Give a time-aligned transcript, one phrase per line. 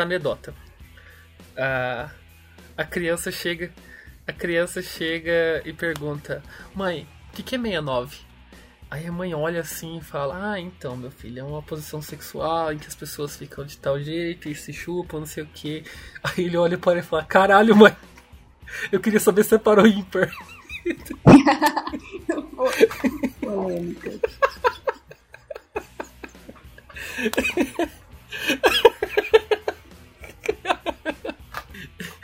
[0.00, 0.54] contar anedota.
[1.56, 2.10] A,
[2.76, 3.72] a criança chega.
[4.26, 6.42] A criança chega e pergunta:
[6.74, 8.18] Mãe, o que, que é 69?
[8.90, 12.72] Aí a mãe olha assim e fala: Ah, então, meu filho, é uma posição sexual
[12.72, 15.84] em que as pessoas ficam de tal jeito e se chupam, não sei o que.
[16.22, 17.94] Aí ele olha para ele e fala: Caralho, mãe,
[18.90, 20.30] eu queria saber se é para o ímpar.
[23.40, 24.10] Polêmica.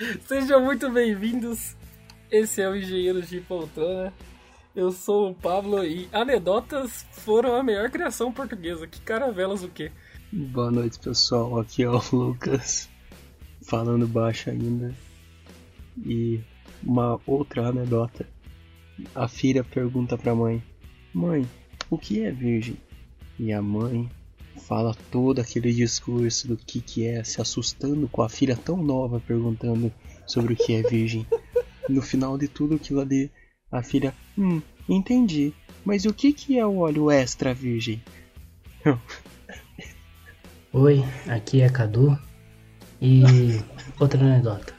[0.27, 1.77] Sejam muito bem-vindos.
[2.31, 4.13] Esse é o Engenheiros de Poltrona.
[4.75, 8.87] Eu sou o Pablo e anedotas foram a melhor criação portuguesa.
[8.87, 9.91] Que caravelas o quê?
[10.33, 11.59] Boa noite, pessoal.
[11.59, 12.89] Aqui é o Lucas,
[13.63, 14.95] falando baixo ainda.
[16.05, 16.41] E
[16.83, 18.29] uma outra anedota.
[19.15, 20.63] A filha pergunta pra mãe:
[21.13, 21.49] Mãe,
[21.91, 22.77] o que é virgem?
[23.39, 24.11] E a mãe
[24.57, 29.21] fala todo aquele discurso do que que é, se assustando com a filha tão nova
[29.21, 29.93] perguntando
[30.27, 31.27] sobre o que é virgem.
[31.89, 33.31] No final de tudo aquilo ali,
[33.71, 35.53] a filha, hum, entendi,
[35.85, 38.03] mas o que que é o óleo extra virgem?
[40.73, 42.19] Oi, aqui é Cadu.
[43.01, 43.23] E
[44.01, 44.75] outra anedota.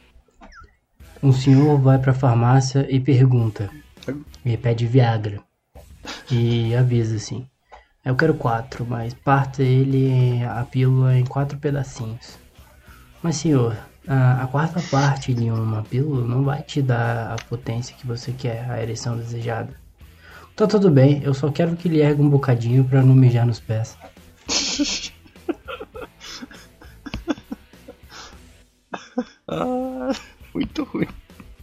[1.21, 3.71] Um senhor vai pra farmácia e pergunta.
[4.45, 5.41] E pede Viagra.
[6.31, 7.49] E avisa assim.
[8.07, 12.39] Eu quero quatro, mas parta ele a pílula em quatro pedacinhos.
[13.21, 13.75] Mas senhor,
[14.07, 18.31] a, a quarta parte de uma pílula não vai te dar a potência que você
[18.31, 19.73] quer, a ereção desejada.
[20.55, 23.59] Tá tudo bem, eu só quero que ele ergue um bocadinho pra não mijar nos
[23.59, 23.97] pés.
[29.49, 30.13] ah,
[30.53, 31.09] muito ruim.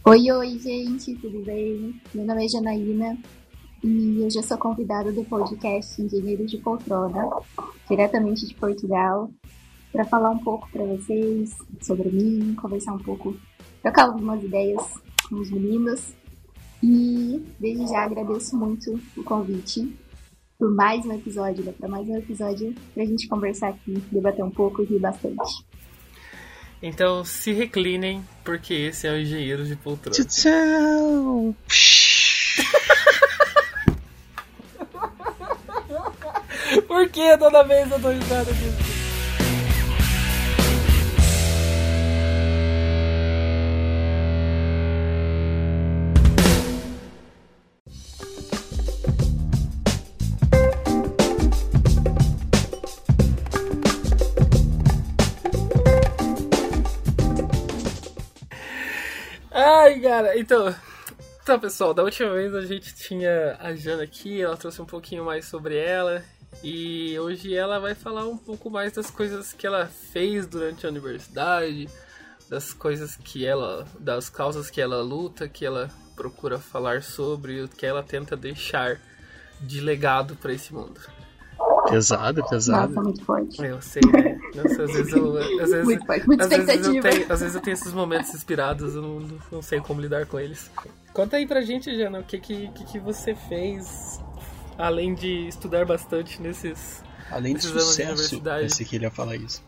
[0.03, 1.99] Oi, oi, gente, tudo bem?
[2.13, 3.17] Meu nome é Janaína
[3.85, 7.29] e eu já sou convidada do podcast Engenheiros de Poltrona,
[7.87, 9.29] diretamente de Portugal,
[9.91, 13.37] para falar um pouco para vocês sobre mim, conversar um pouco,
[13.83, 14.81] trocar algumas ideias
[15.29, 16.15] com os meninos.
[16.81, 19.95] E desde já agradeço muito o convite
[20.57, 21.71] por mais um episódio, né?
[21.77, 25.63] para mais um episódio para a gente conversar aqui, debater um pouco e rir bastante.
[26.81, 30.25] Então se reclinem, porque esse é o Engenheiro de Poltrona.
[30.25, 31.55] Tchau!
[36.95, 38.77] Por que toda vez eu dou risada disso?
[59.51, 60.73] Ai, cara, então.
[61.43, 65.25] Então, pessoal, da última vez a gente tinha a Jana aqui, ela trouxe um pouquinho
[65.25, 66.23] mais sobre ela.
[66.67, 70.89] E hoje ela vai falar um pouco mais das coisas que ela fez durante a
[70.89, 71.87] universidade,
[72.49, 73.85] das coisas que ela.
[73.99, 78.99] das causas que ela luta, que ela procura falar sobre, o que ela tenta deixar
[79.61, 80.99] de legado para esse mundo.
[81.87, 82.87] Pesado, pesado.
[82.95, 83.61] Nossa, muito forte.
[83.63, 84.39] Eu sei, né?
[84.55, 85.37] Nossa, às vezes eu.
[85.37, 88.33] Às vezes, Muito forte, muita às vezes, eu tenho, às vezes eu tenho esses momentos
[88.33, 90.71] inspirados, eu não, não- sei como lidar com eles.
[91.13, 94.19] Conta aí pra gente, Jana, o que, que, que você fez
[94.77, 97.03] além de estudar bastante nesses.
[97.31, 98.61] Além de Esses anos de sucesso, universidade.
[98.63, 99.63] pensei que ele ia falar isso.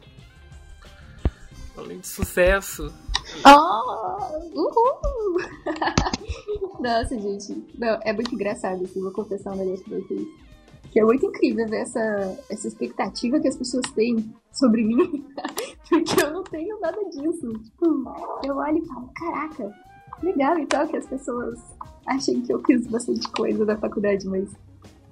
[1.76, 2.94] Além de sucesso.
[3.46, 4.60] Oh!
[4.60, 5.38] Uhul!
[6.80, 7.66] Nossa, gente.
[7.78, 10.28] Não, é muito engraçado, assim, vou confessar um negócio pra vocês.
[10.92, 15.26] Que é muito incrível ver essa, essa expectativa que as pessoas têm sobre mim.
[15.90, 17.52] Porque eu não tenho nada disso.
[17.54, 19.76] Tipo, eu olho e falo, caraca,
[20.24, 21.60] legal então que as pessoas
[22.08, 24.50] achem que eu fiz bastante coisa na faculdade, mas,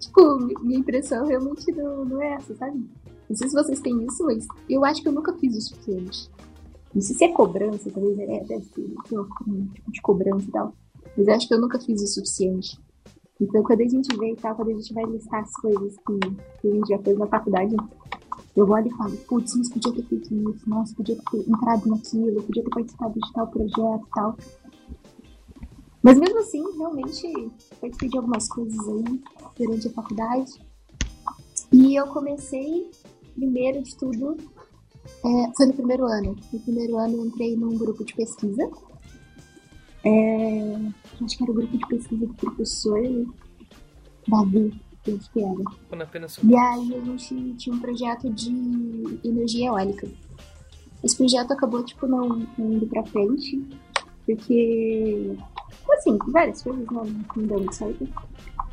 [0.08, 2.90] tipo, mi- minha impressão realmente não, não é essa, sabe?
[3.30, 6.30] Não sei se vocês têm isso, mas eu acho que eu nunca fiz o suficiente.
[6.94, 10.52] Não sei se é cobrança, talvez é, deve ser tem um tipo de cobrança e
[10.52, 10.74] tal.
[11.18, 12.80] Mas acho que eu nunca fiz o suficiente.
[13.42, 16.20] Então quando a gente vê e tal, quando a gente vai listar as coisas que,
[16.62, 17.76] que a gente já fez na faculdade,
[18.56, 22.42] eu olho e falo, putz, mas podia ter feito isso, nossa, podia ter entrado naquilo,
[22.44, 24.38] podia ter participado de tal projeto e tal.
[26.06, 29.24] Mas mesmo assim, realmente participei de algumas coisas aí
[29.58, 30.52] durante a faculdade.
[31.74, 32.92] E eu comecei,
[33.34, 34.38] primeiro de tudo,
[35.26, 36.36] é, foi no primeiro ano.
[36.54, 38.70] No primeiro ano eu entrei num grupo de pesquisa.
[40.04, 40.76] É,
[41.24, 43.02] acho que era o grupo de pesquisa do professor
[44.28, 45.64] Davi, eu acho que era.
[46.44, 48.52] E aí a gente tinha um projeto de
[49.24, 50.08] energia eólica.
[51.04, 53.68] Esse projeto acabou, tipo, não, não indo pra frente,
[54.24, 55.36] porque,
[55.90, 58.08] assim, várias coisas deu muito certo.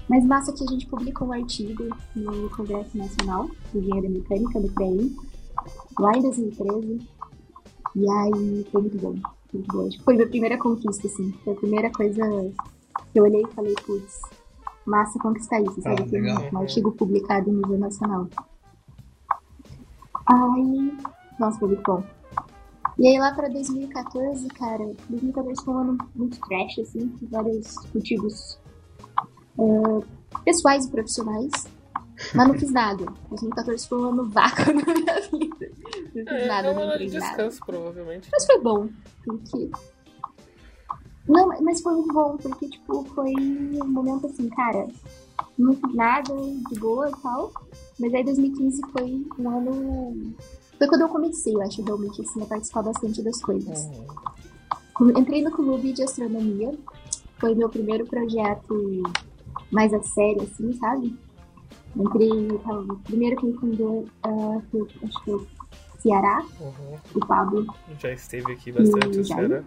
[0.09, 1.85] Mas massa que a gente publicou um artigo
[2.15, 5.17] no Congresso Nacional de Engenharia Mecânica do CREI,
[5.99, 7.09] lá em 2013.
[7.95, 9.15] E aí foi muito bom.
[9.53, 9.89] Muito bom.
[10.05, 11.33] Foi minha primeira conquista, assim.
[11.45, 12.23] Foi a primeira coisa
[13.13, 14.21] que eu olhei e falei, putz,
[14.87, 16.05] massa conquistar isso, sabe?
[16.29, 18.29] Ah, um artigo publicado em nível nacional.
[20.27, 20.97] Aí,
[21.39, 22.03] nossa, foi muito bom.
[23.03, 27.75] E aí lá pra 2014, cara, 2014 foi um ano muito trash, assim, com vários
[27.93, 28.61] motivos
[29.59, 30.05] uh,
[30.45, 31.51] pessoais e profissionais.
[32.33, 33.05] Mas não fiz nada.
[33.29, 35.73] 2014 foi um ano vácuo na minha vida.
[35.93, 37.67] Não fiz é, nada, não de fiz descanso, nada.
[37.67, 38.29] provavelmente.
[38.31, 38.89] Mas foi bom,
[39.25, 39.71] porque.
[41.29, 44.87] Não, mas foi muito bom, porque, tipo, foi um momento assim, cara,
[45.59, 46.33] não fiz nada,
[46.71, 47.53] de boa e tal.
[47.99, 50.35] Mas aí 2015 foi um ano.
[50.83, 53.89] Foi quando eu comecei, eu acho, realmente, assim, a participar bastante das coisas.
[54.99, 55.11] Uhum.
[55.17, 56.77] Entrei no clube de astronomia.
[57.39, 59.01] Foi meu primeiro projeto
[59.71, 61.17] mais a sério, assim, sabe?
[61.95, 65.47] Entrei, tava, primeiro quem fundou, uh, foi, acho que foi o
[66.01, 66.99] Ceará, Uhum.
[67.15, 67.67] o Pablo.
[68.01, 69.63] Já esteve aqui bastante, o Ceará.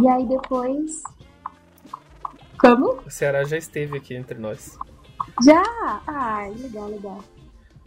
[0.00, 1.02] E aí depois.
[2.60, 3.00] Como?
[3.04, 4.78] O Ceará já esteve aqui entre nós.
[5.42, 6.00] Já!
[6.06, 7.24] Ai, legal, legal.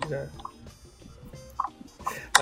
[0.09, 0.27] Já.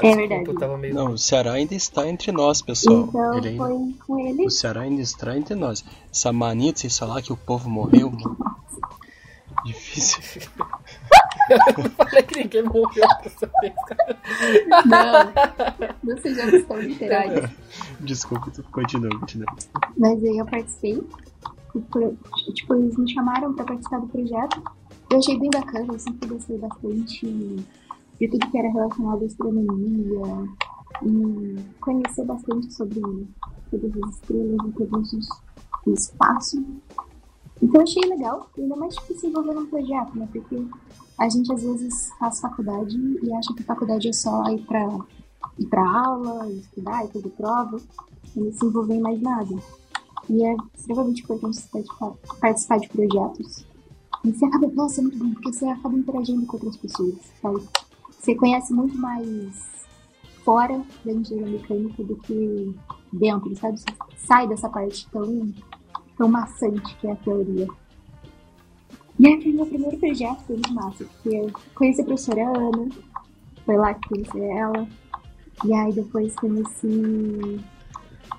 [0.01, 0.47] É verdade.
[0.49, 0.93] Eu tava meio...
[0.93, 3.05] Não, o Ceará ainda está entre nós, pessoal.
[3.09, 4.45] então Ele ainda- foi com ele.
[4.45, 5.83] O Ceará ainda está entre nós.
[6.11, 8.37] Essa mania de vocês falar que o povo morreu, mano.
[9.65, 10.21] Difícil.
[11.77, 14.17] Eu falei que ninguém morreu dessa vez, cara.
[14.85, 17.49] Não, não sejamos tão literais.
[17.99, 19.45] Desculpa, continua, continua.
[19.97, 21.03] Mas aí eu participei.
[21.75, 24.63] E Tipo, eles me chamaram pra participar do projeto.
[25.11, 27.65] Eu achei bem bacana, eu sempre gostei bastante
[28.21, 30.49] de tudo que era relacionado à astronomia
[31.03, 33.01] e conhecer bastante sobre
[33.71, 35.27] todas as estrelas e todos os
[35.83, 36.63] o espaço.
[37.59, 40.29] Então achei legal, ainda mais tipo, se envolver num projeto, né?
[40.31, 40.63] Porque
[41.17, 44.87] a gente às vezes faz faculdade e acha que faculdade é só ir pra,
[45.57, 47.81] ir pra aula, estudar e fazer prova,
[48.35, 49.55] e não se envolver em mais nada.
[50.29, 51.59] E é extremamente importante
[52.39, 53.65] participar de projetos.
[54.23, 57.61] E você acaba, nossa, é muito bom, porque você acaba interagindo com outras pessoas, sabe?
[58.21, 59.87] Você conhece muito mais
[60.45, 62.75] fora da engenharia mecânica do que
[63.11, 63.79] dentro, sabe?
[63.79, 63.85] Você
[64.15, 65.51] sai dessa parte tão,
[66.15, 67.67] tão maçante que é a teoria.
[69.19, 72.89] E aí foi meu primeiro projeto, foi muito massa, porque eu conheci a professora Ana,
[73.65, 74.87] foi lá que conheci ela,
[75.65, 77.59] e aí depois conheci um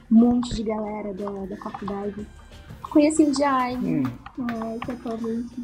[0.09, 2.25] monte de galera da, da faculdade.
[2.89, 5.55] Conheci o Jaime, é, que atualmente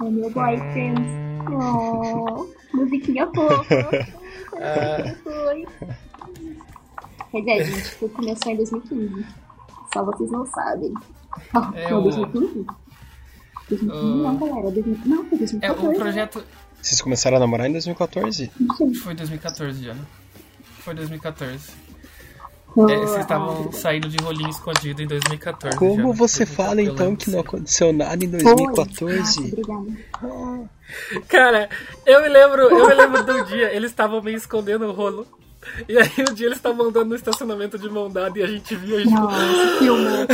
[0.00, 1.25] é meu boyfriend.
[1.54, 2.46] Oh,
[2.76, 4.08] musiquinha fofa.
[4.54, 5.14] Ah.
[5.22, 5.66] Foi.
[7.30, 9.26] Pois é, gente, começou em 2015.
[9.92, 10.92] Só vocês não sabem.
[11.54, 12.66] Ah, É não, o- 2015?
[13.68, 14.70] 2015 não, galera.
[14.70, 15.86] 2000 Não, foi É, 2014.
[15.88, 16.44] o projeto
[16.80, 18.50] Vocês começaram a namorar em 2014?
[18.60, 18.94] Não sei.
[18.94, 20.04] foi 2014 já, né?
[20.78, 21.70] Foi 2014.
[22.78, 25.78] É, vocês ah, estavam saindo de rolinho escondido em 2014.
[25.78, 26.18] Como já.
[26.18, 28.42] você Eu- fala então que não aconteceu nada em foi.
[28.42, 29.40] Nossa, 2014?
[29.40, 30.70] obrigada.
[31.28, 31.68] Cara,
[32.04, 35.26] eu me lembro, eu me lembro do dia, eles estavam meio escondendo o rolo.
[35.88, 38.76] E aí um dia eles estavam andando no estacionamento de mão dada e a gente
[38.76, 40.26] via tipo, Nossa, filmou.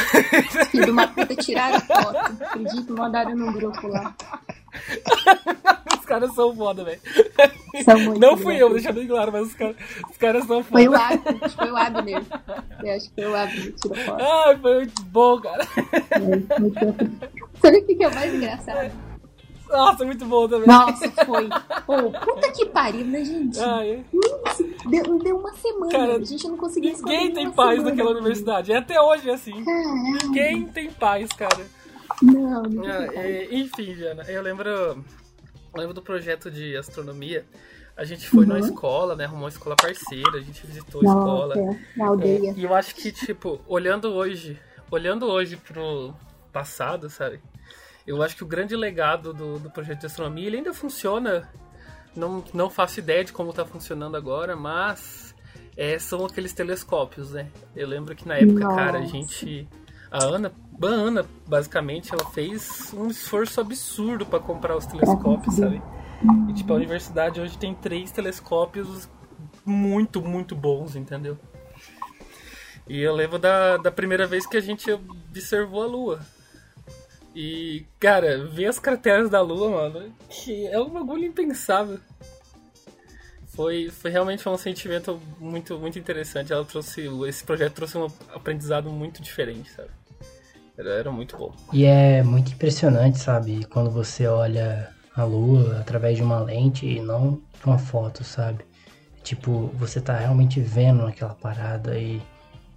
[0.70, 2.17] Filho de uma puta tiraram foto.
[2.43, 4.14] Acredito, mandaram no grupo lá.
[5.98, 7.00] os caras são foda, velho.
[8.19, 9.76] Não fui eu, deixando bem claro, mas os caras,
[10.10, 11.05] os caras são Foi o foda.
[11.05, 12.22] Abner, foi o Abner.
[12.82, 14.22] Eu acho que foi o Abner que tirou foto.
[14.22, 15.67] Ai, foi muito bom, cara.
[16.10, 16.79] É, muito.
[17.60, 18.93] Sabe o que é o mais engraçado?
[19.72, 20.67] Nossa, muito bom também.
[20.67, 21.48] Nossa, foi.
[21.86, 23.58] Ô, puta que pariu, né, gente?
[23.58, 24.05] Ai,
[24.91, 25.91] deu, deu uma semana.
[25.91, 27.91] Cara, a gente não conseguia ninguém tem paz semana.
[27.91, 28.70] naquela universidade.
[28.70, 29.64] É até hoje assim.
[29.64, 30.19] Caralho.
[30.24, 31.67] Ninguém tem paz, cara.
[32.20, 35.04] Não, não Ah, é, enfim, Jana, eu lembro, eu
[35.74, 37.44] lembro do projeto de astronomia.
[37.96, 38.66] A gente foi numa Uhum.
[38.66, 39.24] escola, né?
[39.24, 41.56] Arrumou uma escola parceira, a gente visitou a escola.
[41.56, 42.50] Nossa, na aldeia.
[42.50, 44.58] É, e eu acho que, tipo, olhando hoje,
[44.90, 46.14] olhando hoje pro
[46.52, 47.40] passado, sabe?
[48.06, 51.48] Eu acho que o grande legado do, do projeto de astronomia, ele ainda funciona.
[52.16, 55.34] Não, não faço ideia de como tá funcionando agora, mas
[55.76, 57.48] é, são aqueles telescópios, né?
[57.76, 59.12] Eu lembro que na época, cara, a Nossa.
[59.12, 59.69] gente.
[60.12, 60.52] A Ana,
[60.82, 65.81] a Ana, basicamente, ela fez um esforço absurdo para comprar os telescópios, sabe?
[66.50, 69.08] E, tipo, a universidade hoje tem três telescópios
[69.64, 71.38] muito, muito bons, entendeu?
[72.86, 76.20] E eu lembro da, da primeira vez que a gente observou a Lua.
[77.34, 81.98] E, cara, ver as crateras da Lua, mano, que é um bagulho impensável.
[83.46, 86.52] Foi, foi realmente um sentimento muito, muito interessante.
[86.52, 90.01] Ela trouxe, esse projeto trouxe um aprendizado muito diferente, sabe?
[90.91, 91.53] Era, muito bom.
[91.72, 93.65] E é muito impressionante, sabe?
[93.67, 98.65] Quando você olha a lua através de uma lente e não uma foto, sabe?
[99.22, 102.20] Tipo, você tá realmente vendo aquela parada e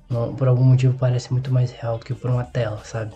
[0.09, 3.13] não, por algum motivo parece muito mais real do que por uma tela, sabe?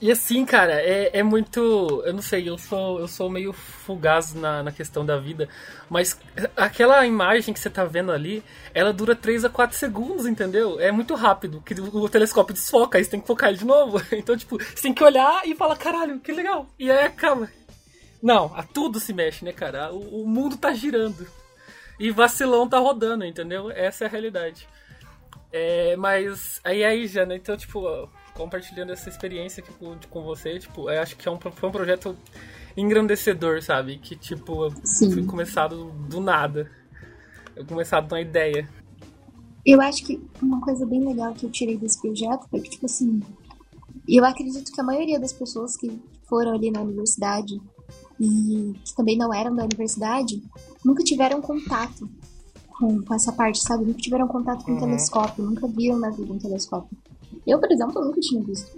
[0.00, 2.02] E assim, cara, é, é muito.
[2.06, 5.46] Eu não sei, eu sou, eu sou meio fugaz na, na questão da vida,
[5.90, 6.18] mas
[6.56, 8.42] aquela imagem que você tá vendo ali,
[8.72, 10.80] ela dura 3 a 4 segundos, entendeu?
[10.80, 14.00] É muito rápido, que o, telescópio desfoca, aí você tem que focar ele de novo.
[14.12, 16.66] Então, tipo, você tem que olhar e falar, caralho, que legal.
[16.78, 17.50] E aí acaba.
[18.22, 19.92] Não, a tudo se mexe, né, cara?
[19.92, 21.26] O, o mundo tá girando.
[21.98, 23.70] E vacilão tá rodando, entendeu?
[23.70, 24.66] Essa é a realidade.
[25.52, 27.36] É, mas aí aí já, né?
[27.36, 28.08] Então, tipo,
[28.40, 31.72] compartilhando essa experiência aqui com, com você, tipo, eu acho que é um, foi um
[31.72, 32.16] projeto
[32.74, 33.98] engrandecedor, sabe?
[33.98, 35.12] Que, tipo, Sim.
[35.12, 36.70] foi começado do nada.
[37.54, 38.66] Eu começado com uma ideia.
[39.66, 42.86] Eu acho que uma coisa bem legal que eu tirei desse projeto foi que, tipo
[42.86, 43.20] assim,
[44.08, 47.60] eu acredito que a maioria das pessoas que foram ali na universidade
[48.18, 50.42] e que também não eram da universidade
[50.82, 52.08] nunca tiveram contato
[52.68, 53.84] com, com essa parte, sabe?
[53.84, 54.78] Nunca tiveram contato com uhum.
[54.78, 56.96] um telescópio, nunca viram na vida um telescópio.
[57.46, 58.70] Eu, por exemplo, nunca tinha visto.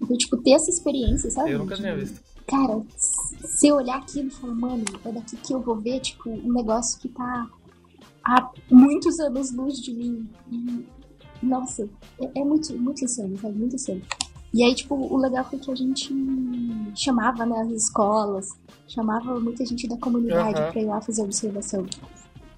[0.00, 1.52] Então, tipo, ter essa experiência, sabe?
[1.52, 2.20] Eu nunca tinha visto.
[2.46, 6.30] Cara, se eu olhar aquilo e falar, mano, é daqui que eu vou ver, tipo,
[6.30, 7.48] um negócio que tá
[8.24, 10.28] há muitos anos luz de mim.
[10.50, 10.86] E,
[11.42, 11.88] nossa,
[12.20, 13.56] é, é muito, muito insano, sabe?
[13.56, 14.02] Muito insano.
[14.52, 16.12] E aí, tipo, o legal foi que a gente
[16.96, 18.48] chamava, né, as escolas,
[18.88, 20.72] chamava muita gente da comunidade uhum.
[20.72, 21.86] pra ir lá fazer observação.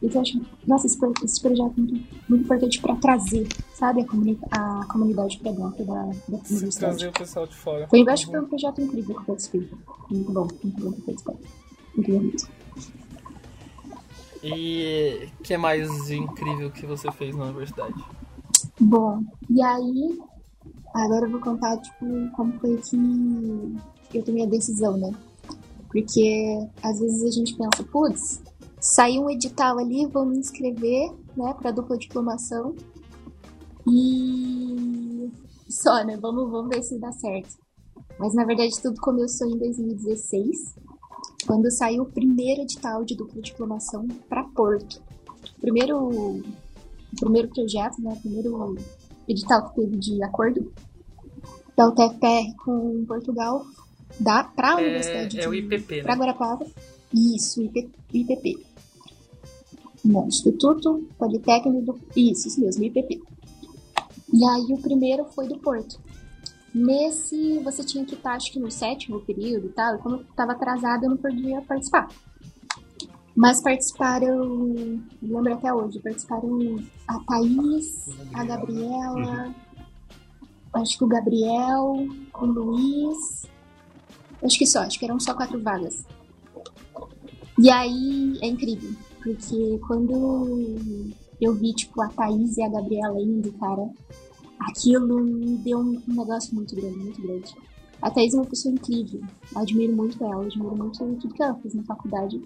[0.03, 4.07] Então, eu acho, nossa, esse, esse projeto é muito, muito importante para trazer, sabe, a,
[4.07, 6.79] comuni a comunidade para dentro da, da universidade.
[6.79, 7.89] trazer o pessoal de fora.
[7.89, 9.71] Foi, eu acho que foi um projeto incrível que eu participei.
[10.11, 11.37] Muito bom, muito bom que participei.
[11.97, 12.49] Incrível mesmo.
[14.43, 17.95] E o que é mais incrível que você fez na universidade?
[18.81, 20.19] Bom, e aí,
[20.93, 25.13] agora eu vou contar, tipo, como foi que eu tomei a decisão, né?
[25.89, 28.43] Porque às vezes a gente pensa, putz,
[28.83, 32.75] saiu um edital ali, vou me inscrever, né, para dupla diplomação.
[33.89, 35.31] E
[35.69, 36.17] só, né?
[36.17, 37.57] Vamos, vamos ver se dá certo.
[38.19, 40.75] Mas na verdade tudo começou em 2016,
[41.47, 45.01] quando saiu o primeiro edital de dupla diplomação para Porto.
[45.61, 46.43] Primeiro, o
[47.19, 48.13] primeiro projeto, né?
[48.13, 48.77] O primeiro
[49.29, 50.73] edital que teve de acordo
[51.77, 53.65] da UTFPR com Portugal
[54.55, 56.15] para a é, Universidade é de o IPP, né?
[56.15, 56.67] Guarapava.
[57.15, 57.63] Isso,
[58.13, 58.72] IPP.
[60.05, 61.99] Não, Instituto Politécnico.
[62.17, 63.23] Isso, isso mesmo, IPP.
[64.33, 66.01] E aí o primeiro foi do Porto.
[66.75, 70.23] Nesse, você tinha que estar, acho que no sétimo período e tal, e como eu
[70.23, 72.09] estava atrasada, eu não podia participar.
[73.37, 79.55] Mas participaram, lembro até hoje, participaram a Thaís, a Gabriela, uhum.
[80.75, 83.47] acho que o Gabriel, o Luiz,
[84.43, 86.07] acho que só, acho que eram só quatro vagas.
[87.59, 91.11] E aí é incrível, porque quando
[91.41, 93.89] eu vi, tipo, a Thaís e a Gabriela indo, cara,
[94.59, 97.55] aquilo me deu um negócio muito grande, muito grande.
[98.01, 99.21] A Thaís é uma pessoa incrível.
[99.55, 102.43] Admiro muito ela, admiro muito tudo que ela fez na faculdade.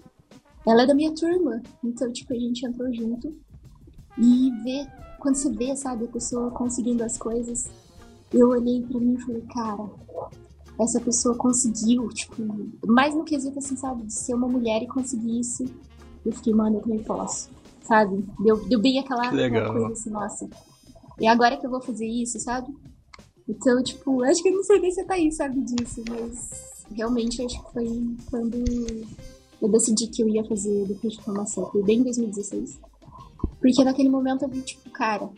[0.67, 3.35] Ela é da minha turma, então, tipo, a gente entrou junto.
[4.19, 4.87] E ver,
[5.19, 7.69] quando você vê, sabe, a pessoa conseguindo as coisas,
[8.33, 9.89] eu olhei para mim e falei, cara,
[10.79, 12.35] essa pessoa conseguiu, tipo,
[12.85, 15.65] mais no quesito, assim, sabe, de ser uma mulher e conseguir isso
[16.25, 17.49] eu fiquei, mano, eu também posso.
[17.81, 18.25] Sabe?
[18.39, 19.29] Deu, deu bem aquela,
[19.71, 20.49] coisa assim, nossa.
[21.19, 22.67] E agora que eu vou fazer isso, sabe?
[23.47, 27.41] Então, tipo, acho que eu não sei nem se tá aí, sabe disso, mas realmente
[27.41, 28.63] acho que foi quando
[29.61, 31.65] eu decidi que eu ia fazer depois de formação.
[31.71, 32.79] Foi bem em 2016.
[33.59, 35.29] Porque naquele momento eu vi, tipo, cara,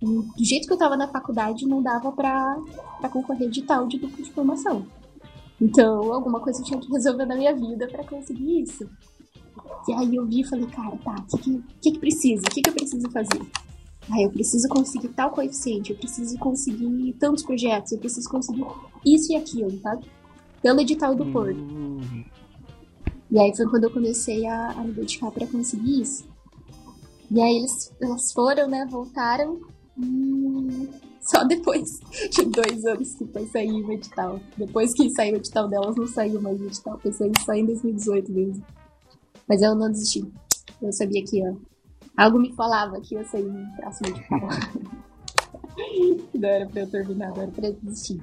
[0.00, 2.56] do jeito que eu tava na faculdade, não dava pra,
[3.00, 4.86] pra concorrer de tal de dupla de formação.
[5.60, 8.88] Então, alguma coisa eu tinha que resolver na minha vida para conseguir isso.
[9.88, 12.42] E aí eu vi e falei, cara, tá, o que, que, que, precisa?
[12.46, 13.40] O que, que eu preciso fazer?
[14.10, 18.64] Ah, eu preciso conseguir tal coeficiente, eu preciso conseguir tantos projetos, eu preciso conseguir
[19.04, 19.98] isso e aquilo, tá?
[20.62, 21.58] Pelo edital do Porto.
[23.30, 26.24] E aí foi quando eu comecei a, a me dedicar para conseguir isso.
[27.30, 29.60] E aí eles, elas foram, né, voltaram
[29.98, 30.88] e
[31.20, 31.98] só depois
[32.30, 34.38] de dois anos que foi sair o edital.
[34.56, 37.66] Depois que saiu o edital delas, não saiu mais o edital, foi sair só em
[37.66, 38.64] 2018 mesmo.
[39.48, 40.22] Mas eu não desisti.
[40.80, 41.56] Eu sabia que ia.
[42.16, 44.40] Algo me falava que ia sair próximo de pau.
[46.34, 48.20] não era pra eu terminar, não era pra eu desistir.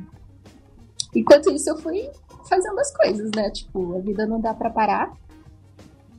[1.15, 2.09] Enquanto isso, eu fui
[2.47, 3.51] fazendo as coisas, né?
[3.51, 5.11] Tipo, a vida não dá pra parar.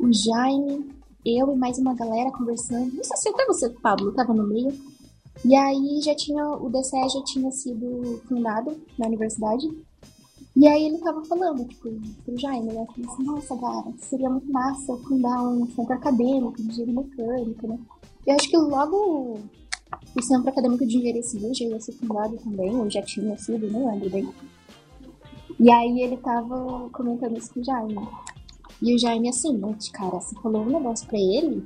[0.00, 0.92] o Jaime,
[1.24, 2.92] eu e mais uma galera conversando.
[2.94, 4.72] Não sei se até você, Pablo, tava no meio.
[5.44, 9.68] E aí já tinha, o DCE já tinha sido fundado na universidade.
[10.54, 11.88] E aí ele tava falando, tipo,
[12.24, 12.86] pro Jaime, né?
[12.86, 17.78] Falei assim, nossa, cara, seria muito massa fundar um centro acadêmico de engenharia mecânica, né?
[18.26, 19.40] Eu acho que logo
[20.16, 23.70] o Centro Acadêmico de Engenharia Civil já ia ser fundado também, ou já tinha sido,
[23.70, 24.28] não lembro bem.
[25.58, 28.08] E aí ele tava comentando isso com o Jaime.
[28.82, 31.64] E o Jaime assim, gente, cara, você falou um negócio pra ele,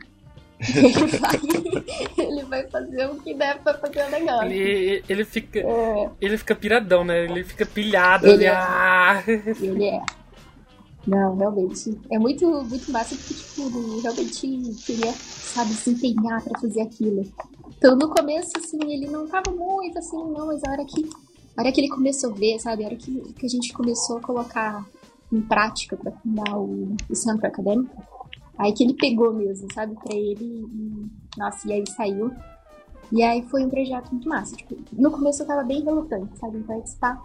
[0.61, 1.41] ele vai,
[2.19, 4.51] ele vai fazer o que deve pra fazer o negócio.
[4.51, 5.61] Ele, ele fica.
[5.61, 6.11] É.
[6.21, 7.25] Ele fica piradão, né?
[7.25, 8.27] Ele fica pilhado.
[8.27, 8.51] Ele, é.
[8.51, 9.23] Ah.
[9.27, 10.03] ele é.
[11.07, 11.99] Não, realmente.
[12.11, 17.25] É muito, muito massa porque, tipo, realmente queria, sabe, se empenhar pra fazer aquilo.
[17.79, 21.09] Então, no começo, assim, ele não tava muito assim, não, mas a hora que,
[21.57, 24.19] a hora que ele começou a ver, sabe, a hora que, que a gente começou
[24.19, 24.85] a colocar
[25.33, 28.03] em prática pra fundar o, o centro acadêmico,
[28.59, 32.31] aí que ele pegou mesmo, sabe, pra ele, e, nossa, e aí saiu.
[33.13, 34.57] E aí foi um projeto muito massa.
[34.57, 37.23] Tipo, no começo eu tava bem relutante, sabe, em participar.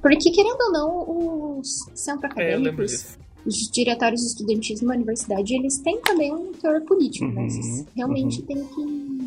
[0.00, 6.00] Porque, querendo ou não, os centros acadêmicos, é, os diretórios estudantis numa universidade, eles têm
[6.00, 8.46] também um teor político, uhum, mas realmente uhum.
[8.46, 9.26] tem que.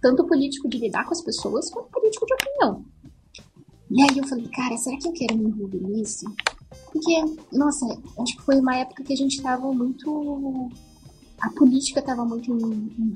[0.00, 2.84] Tanto político de lidar com as pessoas, quanto político de opinião.
[3.90, 6.26] E aí eu falei, cara, será que eu quero me envolver nisso?
[6.92, 7.86] Porque, nossa,
[8.20, 10.70] acho que foi uma época que a gente tava muito.
[11.40, 13.14] A política tava muito em, em,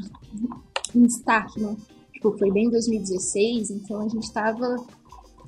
[0.95, 1.77] em destaque, né?
[2.13, 4.77] Tipo, foi bem em 2016, então a gente tava.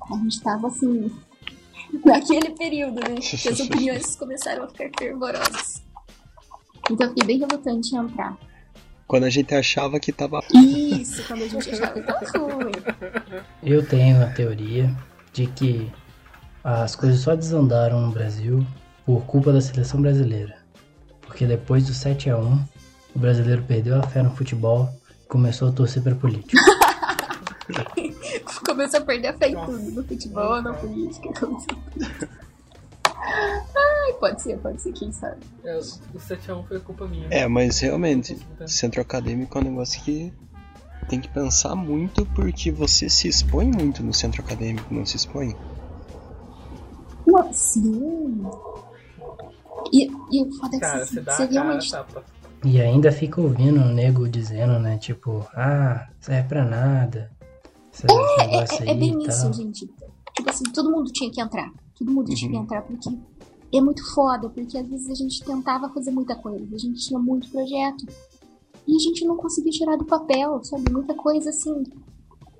[0.09, 1.11] A gente tava assim,
[2.05, 3.15] naquele período, né?
[3.15, 5.83] Que as opiniões começaram a ficar fervorosas.
[6.89, 8.37] Então eu fiquei bem relutante em entrar.
[9.05, 10.41] Quando a gente achava que tava.
[10.53, 12.71] Isso, quando a gente achava que tava ruim.
[13.61, 14.95] Eu tenho a teoria
[15.33, 15.91] de que
[16.63, 18.65] as coisas só desandaram no Brasil
[19.05, 20.57] por culpa da seleção brasileira.
[21.21, 22.63] Porque depois do 7 a 1
[23.15, 24.89] o brasileiro perdeu a fé no futebol
[25.23, 26.57] e começou a torcer para política.
[28.65, 31.29] Começou a perder a fé em tudo, no futebol, na política.
[33.05, 35.41] Ai, pode ser, pode ser, quem sabe.
[35.63, 35.81] É, o
[36.17, 37.27] 7x1 foi culpa minha.
[37.29, 40.33] É, mas realmente, centro acadêmico é um negócio que
[41.09, 45.55] tem que pensar muito porque você se expõe muito no centro acadêmico, não se expõe?
[47.51, 48.43] Sim.
[49.91, 51.91] E, e o foda é que Cara, você, você, realmente.
[52.63, 54.97] E ainda fica ouvindo o nego dizendo, né?
[54.97, 57.31] Tipo, ah, serve pra nada.
[58.39, 59.89] É, é, é, bem isso, gente.
[60.35, 61.71] Tipo assim, todo mundo tinha que entrar.
[61.97, 62.35] Todo mundo uhum.
[62.35, 62.63] tinha que uhum.
[62.63, 63.09] entrar, porque
[63.73, 67.19] é muito foda, porque às vezes a gente tentava fazer muita coisa, a gente tinha
[67.19, 68.05] muito projeto.
[68.87, 70.91] E a gente não conseguia tirar do papel, sabe?
[70.91, 71.83] Muita coisa assim,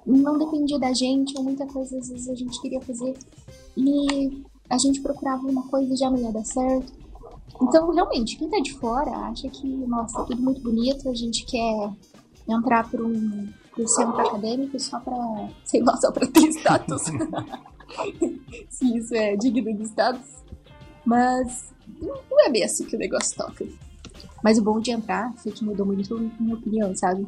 [0.06, 3.16] não dependia da gente, ou muita coisa às vezes a gente queria fazer.
[3.76, 6.94] E a gente procurava uma coisa e já não ia dar certo.
[7.62, 11.46] Então, realmente, quem tá de fora acha que, nossa, é tudo muito bonito, a gente
[11.46, 11.92] quer
[12.48, 15.16] entrar por um pro centro acadêmico só pra,
[15.64, 17.04] sei lá, só pra ter status.
[18.70, 20.42] Se isso é digno de status.
[21.06, 23.66] Mas não é bem assim que o negócio toca.
[24.44, 27.28] Mas o bom de entrar foi que mudou muito minha opinião, sabe?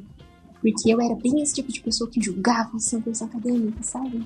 [0.62, 4.26] Porque eu era bem esse tipo de pessoa que julgava o centro acadêmico, sabe?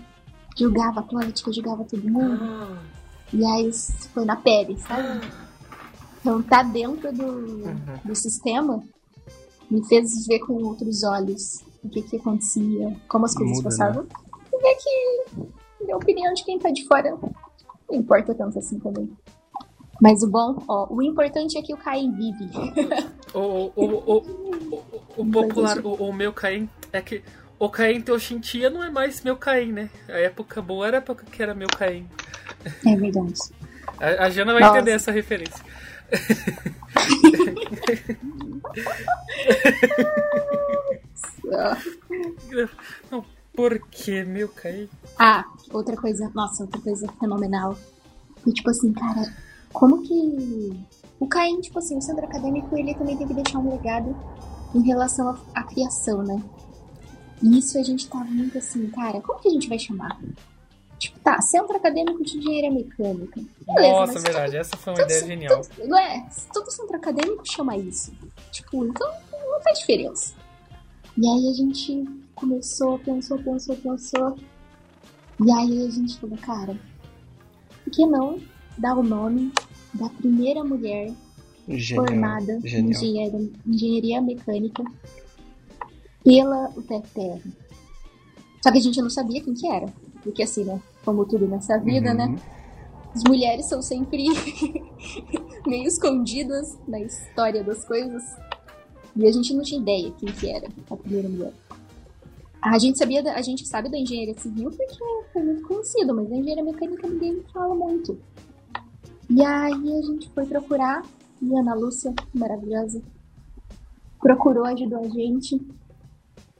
[0.55, 2.39] Julgava a Atlética, julgava todo mundo.
[2.41, 2.96] Ah.
[3.33, 3.71] E aí
[4.13, 5.27] foi na pele, sabe?
[6.19, 7.75] Então tá dentro do, uhum.
[8.05, 8.83] do sistema
[9.69, 14.03] me fez ver com outros olhos o que que acontecia, como as coisas Muda, passavam.
[14.03, 14.09] Né?
[14.53, 17.17] E ver que a opinião de quem tá de fora
[17.89, 19.09] não importa tanto assim também.
[20.01, 22.49] Mas o bom, ó, o importante é que o Caim vive.
[23.33, 27.23] o, o, o, o, o popular, o, o meu Caim é que
[27.59, 29.89] o Caim Teoshintia não é mais meu Caim, né?
[30.07, 32.07] A época boa era a época que era meu Caim.
[32.85, 33.33] É verdade.
[33.99, 34.75] A, a Jana vai Nossa.
[34.75, 35.65] entender essa referência.
[43.11, 44.87] Não, por que, meu Caim?
[45.17, 47.75] Ah, outra coisa, nossa, outra coisa fenomenal.
[48.43, 49.33] Foi tipo assim, cara,
[49.73, 50.79] como que.
[51.19, 54.15] O Caim, tipo assim, o centro acadêmico, ele também tem que deixar um legado
[54.75, 56.39] em relação à criação, né?
[57.41, 60.19] E isso a gente tava muito assim, cara, como que a gente vai chamar?
[60.97, 63.39] Tipo, tá, centro acadêmico de engenharia mecânica.
[63.67, 65.61] Beleza, Nossa, verdade, todo, essa foi uma ideia genial.
[65.61, 66.29] Todo, não é?
[66.51, 68.11] Todo centro acadêmico chama isso.
[68.51, 70.33] Tipo, então não faz diferença.
[71.15, 74.37] E aí a gente começou, pensou, pensou, pensou.
[75.45, 76.75] E aí a gente falou, cara,
[77.83, 78.39] por que não
[78.77, 79.51] dar o nome
[79.93, 81.11] da primeira mulher
[81.67, 82.05] Genial.
[82.05, 82.81] formada Genial.
[82.81, 84.83] em engenharia, engenharia mecânica
[86.27, 87.41] pela UTFPR?
[88.61, 89.87] Só que a gente não sabia quem que era.
[90.21, 90.81] Porque assim, né?
[91.05, 92.33] Como tudo nessa vida, né, uhum.
[92.33, 92.41] né?
[93.15, 94.25] As mulheres são sempre
[95.65, 98.21] meio escondidas na história das coisas.
[99.15, 101.53] E a gente não tinha ideia quem que era a primeira mulher.
[102.61, 104.97] A gente sabia, da, a gente sabe da engenharia civil porque
[105.31, 108.19] foi muito conhecido, mas a engenharia mecânica ninguém fala muito.
[109.29, 111.03] E aí a gente foi procurar
[111.41, 113.01] e a Ana Lúcia, maravilhosa,
[114.19, 115.55] procurou, ajudou a gente.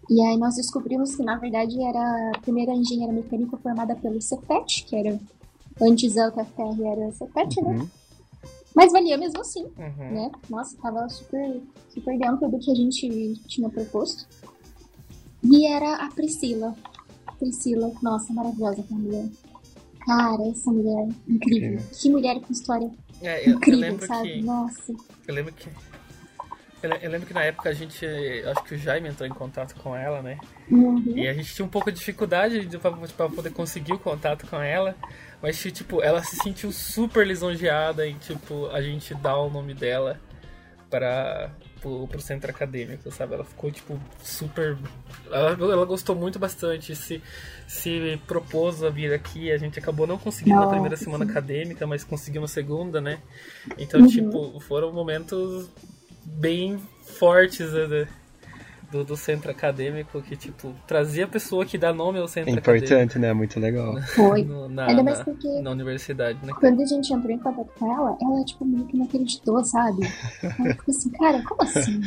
[0.10, 4.86] E aí nós descobrimos que, na verdade, era a primeira engenharia mecânica formada pelo Cefet,
[4.86, 5.20] que era
[5.82, 7.70] antes a UTFR era Cefet, né?
[7.70, 7.78] uhum.
[7.80, 7.90] né?
[8.76, 10.12] Mas valia mesmo assim, uhum.
[10.12, 10.32] né?
[10.50, 14.28] Nossa, tava super, super dentro do que a gente tinha proposto.
[15.44, 16.76] E era a Priscila.
[17.40, 19.30] Priscila, nossa, maravilhosa aquela mulher.
[20.06, 21.80] Cara, essa mulher, incrível.
[21.92, 22.90] Que mulher com história
[23.22, 24.34] é, eu, incrível, eu sabe?
[24.34, 24.94] Que, nossa.
[25.28, 25.70] Eu lembro que
[26.84, 28.06] eu, lembro que na época a gente.
[28.06, 30.38] Acho que o Jaime entrou em contato com ela, né?
[30.70, 31.14] Uhum.
[31.16, 34.46] E a gente tinha um pouco de dificuldade de, pra, pra, poder conseguir o contato
[34.48, 34.96] com ela.
[35.42, 40.20] Mas, tipo, ela se sentiu super lisonjeada em, tipo, a gente dar o nome dela
[40.90, 43.34] para pro, pro centro acadêmico, sabe?
[43.34, 44.78] Ela ficou, tipo, super.
[45.32, 47.22] Ela, ela gostou muito bastante, se,
[47.68, 49.52] se propôs a vir aqui.
[49.52, 50.68] A gente acabou não conseguindo Nossa.
[50.68, 53.20] na primeira semana acadêmica, mas conseguiu na segunda, né?
[53.80, 54.08] Então, uhum.
[54.08, 55.70] tipo, foram momentos
[56.28, 58.08] bem fortes né,
[58.92, 62.86] do, do centro acadêmico, que, tipo, trazia a pessoa que dá nome ao centro Importante,
[62.86, 63.20] acadêmico.
[63.20, 63.34] né?
[63.34, 64.02] Muito legal.
[64.16, 64.44] Foi.
[64.44, 66.54] No, na, Ainda mais porque na universidade, né?
[66.60, 70.02] Quando a gente entrou em contato com ela, ela, tipo, meio que não acreditou, sabe?
[70.44, 72.02] Ela ficou assim, cara, como assim?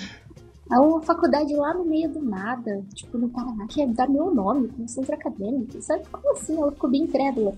[0.70, 4.70] A faculdade lá no meio do nada, tipo, no Paraná, que é dar meu nome
[4.78, 6.04] no centro acadêmico, sabe?
[6.12, 6.56] Como assim?
[6.56, 7.54] Ela ficou bem incrédula.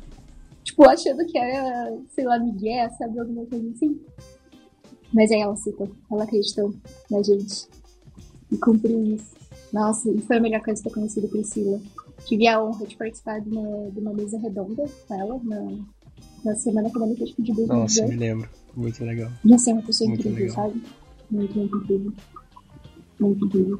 [0.64, 3.18] Tipo, achando que era, sei lá, Miguel, sabe?
[3.18, 4.00] Alguma coisa assim.
[5.12, 6.74] Mas aí ela aceitou, ela acreditou
[7.10, 7.68] na gente.
[8.50, 9.32] E cumpriu isso.
[9.72, 11.80] Nossa, e foi a melhor coisa ter conhecido Priscila.
[12.26, 15.78] Tive a honra de participar de uma, de uma mesa redonda com ela na,
[16.44, 17.68] na semana acadêmica de 2018.
[17.68, 18.48] Nossa, me lembro.
[18.76, 19.30] Muito legal.
[19.44, 20.68] E assim, uma pessoa muito incrível, legal.
[20.68, 20.82] sabe?
[21.30, 22.12] Muito, muito incrível.
[23.18, 23.78] Muito incrível.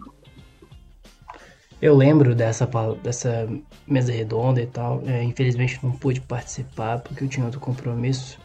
[1.81, 2.69] Eu lembro dessa,
[3.03, 3.49] dessa
[3.87, 5.03] mesa redonda e tal.
[5.07, 8.39] É, infelizmente não pude participar porque eu tinha outro compromisso.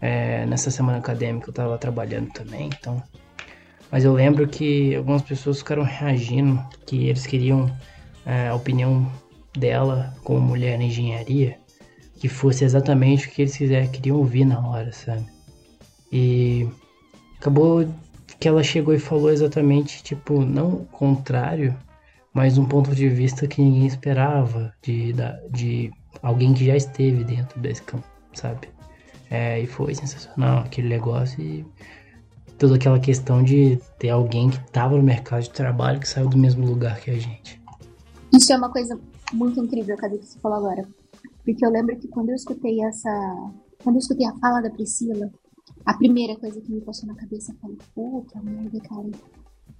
[0.00, 3.02] É, nessa semana acadêmica eu estava trabalhando também, então.
[3.90, 7.70] Mas eu lembro que algumas pessoas ficaram reagindo que eles queriam
[8.24, 9.10] é, a opinião
[9.56, 11.58] dela como mulher na engenharia
[12.18, 15.24] que fosse exatamente o que eles quiser, queriam ouvir na hora, sabe?
[16.12, 16.68] E
[17.38, 17.88] acabou
[18.40, 21.76] que ela chegou e falou exatamente, tipo, não o contrário,
[22.32, 25.14] mas um ponto de vista que ninguém esperava de,
[25.50, 25.90] de
[26.22, 28.68] alguém que já esteve dentro desse campo, sabe?
[29.30, 31.66] É, e foi sensacional aquele negócio e
[32.58, 36.36] toda aquela questão de ter alguém que estava no mercado de trabalho que saiu do
[36.36, 37.60] mesmo lugar que a gente.
[38.32, 38.98] Isso é uma coisa
[39.32, 40.88] muito incrível, cadê que você falou agora?
[41.44, 43.10] Porque eu lembro que quando eu escutei essa.
[43.82, 45.30] Quando eu escutei a fala da Priscila,
[45.86, 49.08] a primeira coisa que me passou na cabeça foi: puta merda, cara.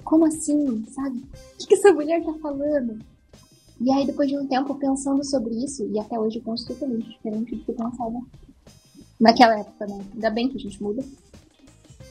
[0.05, 0.85] Como assim?
[0.87, 1.19] Sabe?
[1.19, 2.99] O que, que essa mulher tá falando?
[3.81, 7.11] E aí, depois de um tempo pensando sobre isso, e até hoje eu penso totalmente
[7.11, 8.21] diferente do que eu pensava
[9.21, 10.05] naquela época, né?
[10.15, 11.05] Ainda bem que a gente muda.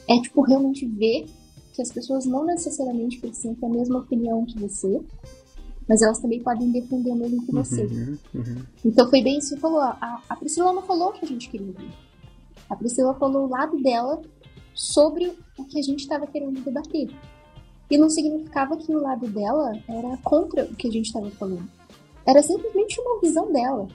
[0.08, 1.26] É, tipo, realmente ver
[1.72, 5.00] que as pessoas não necessariamente precisam ter a mesma opinião que você,
[5.88, 7.84] mas elas também podem defender o mesmo que você.
[7.84, 8.62] Uhum, uhum.
[8.84, 9.80] Então foi bem isso que falou.
[9.80, 11.90] A, a Priscila não falou o que a gente queria ouvir.
[12.68, 14.20] A Priscila falou o lado dela
[14.74, 17.10] sobre o que a gente estava querendo debater.
[17.90, 21.68] E não significava que o lado dela era contra o que a gente estava falando.
[22.26, 23.88] Era simplesmente uma visão dela.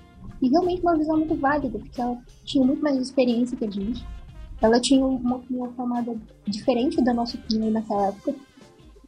[0.44, 4.06] E realmente uma visão muito válida, porque ela tinha muito mais experiência que a gente.
[4.62, 8.36] Ela tinha uma opinião formada diferente da nossa opinião naquela época.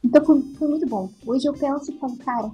[0.01, 1.09] Então foi, foi muito bom.
[1.27, 2.49] Hoje eu penso e falo, cara,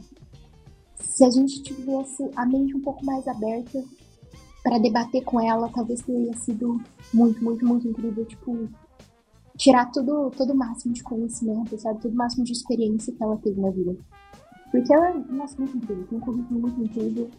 [1.00, 3.84] se a gente tivesse a mente um pouco mais aberta
[4.64, 6.82] para debater com ela, talvez teria sido
[7.14, 8.26] muito, muito, muito incrível.
[8.26, 8.68] Tipo,
[9.58, 12.02] tirar todo, todo o máximo de conhecimento, sabe?
[12.02, 13.96] Todo o máximo de experiência que ela teve na vida.
[14.72, 16.08] Porque ela, nossa, muito incrível.
[16.08, 17.30] Tem um currículo muito incrível.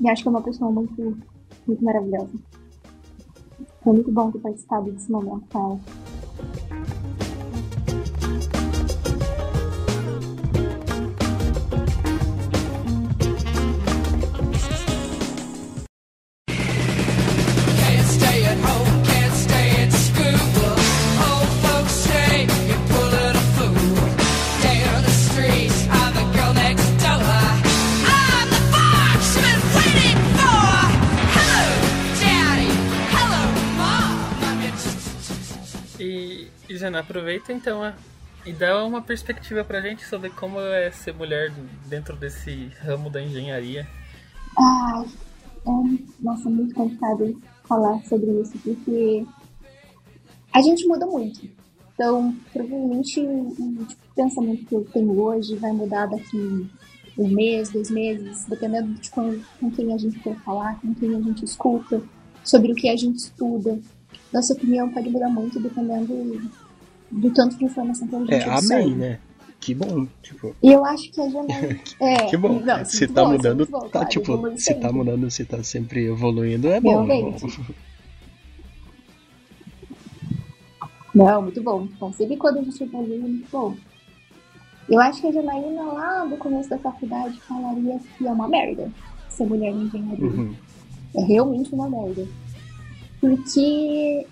[0.00, 1.18] E acho que é uma pessoa muito,
[1.66, 2.32] muito maravilhosa.
[3.82, 6.15] Foi muito bom ter participado desse momento com ela.
[37.00, 37.82] Aproveita então
[38.44, 41.52] e dá uma perspectiva pra gente sobre como é ser mulher
[41.86, 43.86] dentro desse ramo da engenharia.
[44.56, 45.04] Ah,
[45.66, 45.70] é,
[46.20, 49.26] nossa, muito complicado falar sobre isso, porque
[50.52, 51.48] a gente muda muito.
[51.92, 56.70] Então, provavelmente o tipo, pensamento que eu tenho hoje vai mudar daqui
[57.18, 61.16] um mês, dois meses, dependendo de com, com quem a gente for falar, com quem
[61.16, 62.00] a gente escuta,
[62.44, 63.80] sobre o que a gente estuda.
[64.32, 66.48] Nossa opinião pode mudar muito dependendo
[67.10, 69.18] do tanto de informação que a gente É, amém, né?
[69.60, 70.54] Que bom, tipo.
[70.62, 71.80] E eu acho que a Janaína.
[72.00, 72.60] é, que bom.
[72.60, 76.06] Não, se tá bom, mudando, bom, tá claro, tipo, se tá mudando, se tá sempre
[76.06, 77.04] evoluindo, é bom.
[77.04, 77.60] Realmente.
[81.14, 82.12] Não, muito bom, muito bom.
[82.12, 83.74] Sempre quando a gente evolui, é muito bom.
[84.88, 88.92] Eu acho que a Janaína lá do começo da faculdade falaria que é uma merda
[89.36, 90.24] ser mulher na engenharia.
[90.24, 90.54] Uhum.
[91.16, 92.26] É realmente uma merda.
[93.20, 94.26] Porque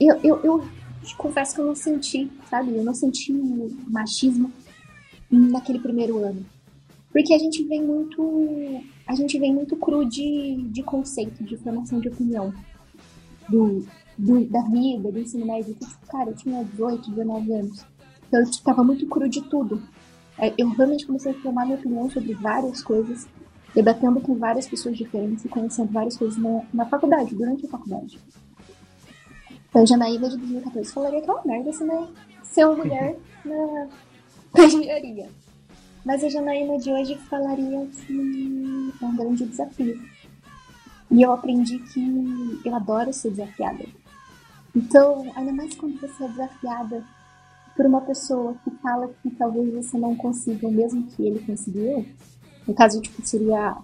[0.00, 0.64] eu, eu, eu
[1.16, 2.74] confesso que eu não senti, sabe?
[2.76, 3.32] Eu não senti
[3.88, 4.50] machismo
[5.30, 6.44] naquele primeiro ano.
[7.10, 8.80] Porque a gente vem muito.
[9.06, 12.52] A gente vem muito cru de, de conceito, de formação de opinião.
[13.48, 13.84] Do,
[14.16, 15.74] do- da vida, do ensino médio.
[15.74, 17.84] Tipo, cara, eu tinha 18, 19 anos.
[18.28, 19.82] Então eu estava muito cru de tudo.
[20.38, 23.26] É, Eu realmente comecei a formar minha opinião sobre várias coisas,
[23.74, 28.18] debatendo com várias pessoas diferentes e conhecendo várias coisas na, na faculdade, durante a faculdade.
[29.72, 32.06] Então, a Janaína de 2014 falaria que é uma merda se né,
[32.42, 33.88] ser uma mulher na,
[34.54, 35.30] na engenharia.
[36.04, 39.98] Mas a Janaína de hoje falaria que é um grande desafio.
[41.10, 43.86] E eu aprendi que eu adoro ser desafiada.
[44.76, 47.02] Então, ainda mais quando você é desafiada
[47.74, 52.04] por uma pessoa que fala que talvez você não consiga o mesmo que ele conseguiu.
[52.68, 53.78] No caso, tipo, seria.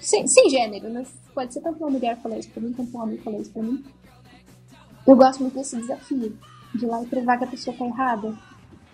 [0.00, 3.00] Sem, sem gênero, mas pode ser tanto uma mulher falar isso pra mim, quanto um
[3.00, 3.84] homem falar isso pra mim.
[5.06, 6.36] Eu gosto muito desse desafio.
[6.74, 8.36] De ir lá e provar que a pessoa tá errada.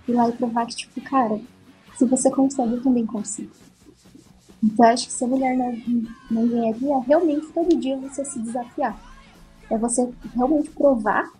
[0.07, 1.41] De ir lá e provar que, tipo, cara,
[1.97, 3.51] se você consegue, eu também consigo.
[4.63, 5.73] Então, acho que ser mulher na,
[6.31, 8.99] na engenharia, realmente todo dia você se desafiar.
[9.71, 11.31] É você realmente provar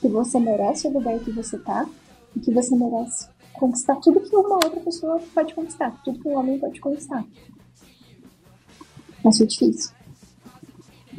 [0.00, 1.86] que você merece o lugar que você tá
[2.34, 6.38] e que você merece conquistar tudo que uma outra pessoa pode conquistar, tudo que um
[6.38, 7.24] homem pode conquistar.
[9.22, 9.99] Mas foi difícil.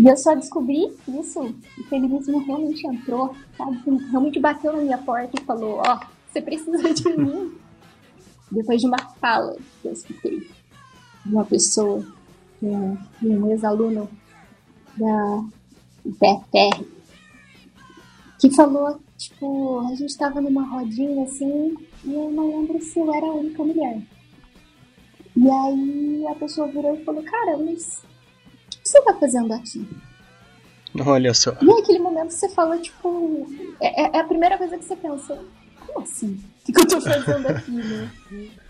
[0.02, 1.40] E eu só descobri isso,
[1.78, 3.80] o feminismo realmente entrou, sabe?
[4.10, 7.54] Realmente bateu na minha porta e falou, ó, você precisa de mim.
[8.52, 10.40] Depois de uma fala que eu escutei
[11.24, 12.00] de uma pessoa,
[12.60, 14.10] de um, um ex-aluno
[14.98, 15.44] da
[16.04, 16.84] UTFR,
[18.40, 23.14] que falou, tipo, a gente tava numa rodinha assim, e eu não lembro se eu
[23.14, 24.02] era a única mulher.
[25.38, 28.02] E aí a pessoa virou e falou, cara, mas
[28.92, 29.88] você tá fazendo aqui?
[31.06, 31.56] Olha só.
[31.62, 33.48] E naquele momento você fala, tipo,
[33.80, 35.40] é, é- é a primeira coisa que você pensa,
[35.88, 36.28] como assim?
[36.62, 38.12] O que, que eu tô fazendo aqui, né?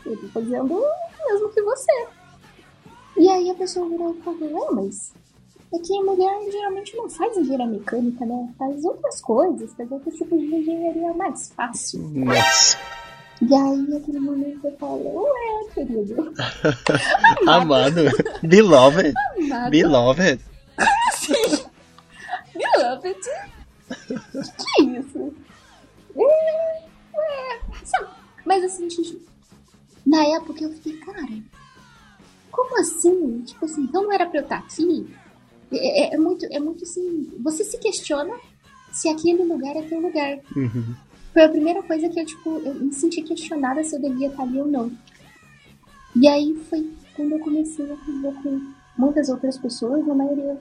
[0.06, 2.08] Eu tô fazendo o mesmo que você.
[3.18, 5.12] E aí a pessoa virou e falou, é, mas
[5.74, 8.50] é que a mulher geralmente não faz engenharia mecânica, né?
[8.58, 12.00] Faz outras coisas, faz outros tipos de engenharia mais fácil.
[12.14, 12.78] Nossa.
[13.42, 16.32] E aí, naquele momento, eu falo, ué, querido,
[17.48, 18.02] Amado.
[18.44, 19.14] Beloved.
[19.40, 20.40] amado, Beloved.
[22.56, 23.20] beloved,
[23.98, 25.34] que isso?
[26.16, 26.22] É,
[27.18, 28.08] ué, sabe?
[28.46, 28.88] Mas assim,
[30.06, 31.28] na época eu fiquei, cara,
[32.52, 33.42] como assim?
[33.42, 35.08] Tipo assim, não era pra eu estar aqui?
[35.72, 38.36] É, é- é muito, é muito assim, você se questiona
[38.92, 40.38] se aquele lugar é teu lugar.
[40.56, 40.96] Uhum.
[41.34, 44.44] Foi a primeira coisa que eu, tipo, eu me senti questionada se eu devia estar
[44.44, 44.92] ali ou não.
[46.16, 50.58] E aí foi quando eu comecei a conviver com muitas outras pessoas, a maioria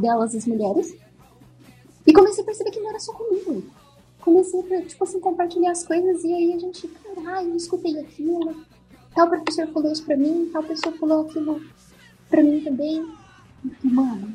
[0.00, 0.96] delas as mulheres.
[2.06, 3.62] E comecei a perceber que não era só comigo.
[4.20, 8.64] Comecei a, tipo assim, compartilhar as coisas e aí a gente, caralho, eu escutei aquilo.
[9.14, 11.62] Tal professor falou isso pra mim, tal pessoa falou aquilo
[12.28, 13.06] pra mim também.
[13.84, 14.32] E mano,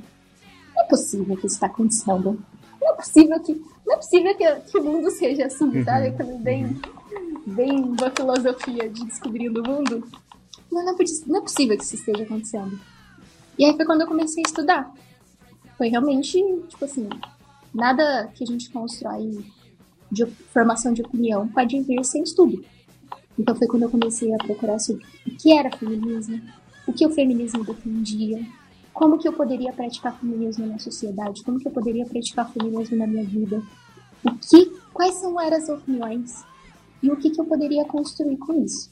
[0.75, 2.43] não é possível que isso tá acontecendo.
[2.81, 3.72] Não é possível que.
[3.85, 6.11] Não é possível que, que o mundo seja assim, sabe?
[6.11, 6.79] Quando vem,
[7.45, 10.07] vem uma filosofia de descobrindo o mundo.
[10.71, 10.95] Não, não, é
[11.27, 12.79] não é possível que isso esteja acontecendo.
[13.57, 14.91] E aí foi quando eu comecei a estudar.
[15.77, 17.09] Foi realmente, tipo assim,
[17.73, 19.43] nada que a gente constrói
[20.11, 22.63] de formação de opinião pode vir sem estudo.
[23.37, 26.39] Então foi quando eu comecei a procurar sobre o que era feminismo,
[26.87, 28.45] o que o feminismo defendia,
[28.93, 33.07] como que eu poderia praticar feminismo na sociedade, como que eu poderia praticar feminismo na
[33.07, 33.61] minha vida,
[34.23, 36.45] o que, quais são eram as opiniões
[37.01, 38.91] e o que, que eu poderia construir com isso.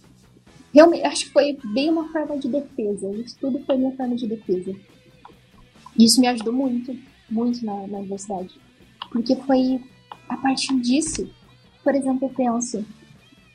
[0.74, 3.08] Realmente, acho que foi bem uma forma de defesa.
[3.08, 4.74] O estudo foi minha forma de defesa.
[5.98, 6.98] Isso me ajudou muito,
[7.30, 8.60] muito na, na universidade.
[9.12, 9.82] Porque foi
[10.30, 11.30] a partir disso,
[11.84, 12.86] por exemplo, eu penso,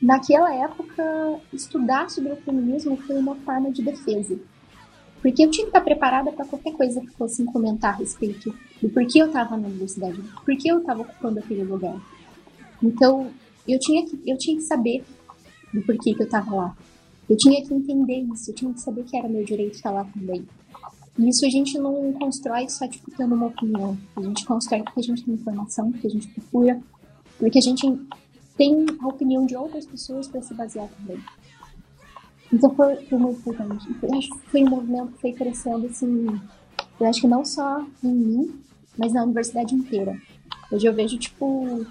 [0.00, 4.38] naquela época, estudar sobre o feminismo foi uma forma de defesa.
[5.22, 8.88] Porque eu tinha que estar preparada para qualquer coisa que fossem comentar a respeito do
[8.90, 12.00] porquê eu estava na universidade, do porquê eu estava ocupando aquele lugar.
[12.82, 13.30] Então,
[13.66, 15.04] eu tinha que, eu tinha que saber
[15.72, 16.76] do porquê que eu estava lá.
[17.28, 20.04] Eu tinha que entender isso, eu tinha que saber que era meu direito estar lá
[20.04, 20.46] também.
[21.18, 23.96] E isso a gente não constrói só tipo, tendo uma opinião.
[24.14, 26.80] A gente constrói porque a gente tem informação, porque a gente procura,
[27.38, 27.86] porque a gente
[28.56, 31.18] tem a opinião de outras pessoas para se basear também.
[32.52, 33.88] Então foi, foi muito importante.
[34.02, 36.26] Eu acho que foi um movimento que foi crescendo assim.
[37.00, 38.60] Eu acho que não só em mim,
[38.96, 40.16] mas na universidade inteira.
[40.70, 41.86] Hoje eu vejo, tipo,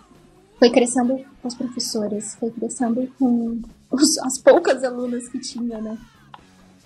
[0.57, 5.97] foi crescendo com as professoras, foi crescendo com os, as poucas alunas que tinha, né?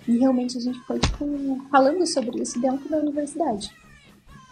[0.06, 1.26] E realmente a gente foi, tipo,
[1.70, 3.70] falando sobre isso dentro da universidade.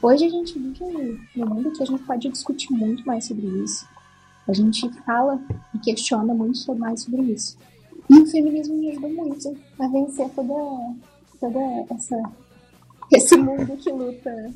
[0.01, 3.87] Hoje a gente vive num mundo que a gente pode discutir muito mais sobre isso.
[4.47, 5.41] A gente fala
[5.75, 7.59] e questiona muito mais sobre isso.
[8.11, 10.55] E o feminismo me ajudou muito a vencer toda,
[11.41, 11.59] toda
[11.91, 12.23] essa,
[13.13, 14.53] esse mundo que luta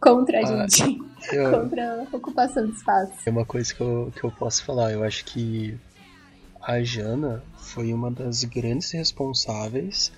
[0.00, 1.00] contra a ah, gente,
[1.32, 3.12] eu, contra a ocupação de espaço.
[3.24, 5.78] É uma coisa que eu, que eu posso falar, eu acho que
[6.60, 10.12] a Jana foi uma das grandes responsáveis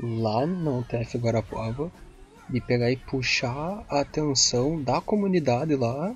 [0.00, 1.90] lá no UTF Guarapuava
[2.48, 6.14] de pegar e puxar a atenção da comunidade lá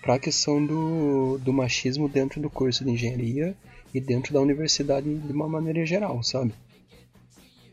[0.00, 3.54] para a questão do, do machismo dentro do curso de engenharia
[3.92, 6.52] e dentro da universidade de uma maneira geral, sabe?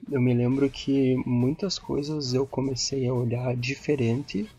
[0.10, 4.50] Eu me lembro que muitas coisas eu comecei a olhar diferente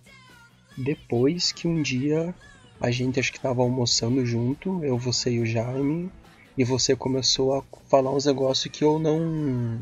[0.76, 2.34] depois que um dia
[2.80, 6.10] a gente acho que estava almoçando junto, eu, você e o Jaime,
[6.56, 9.80] e você começou a falar uns negócios que eu não.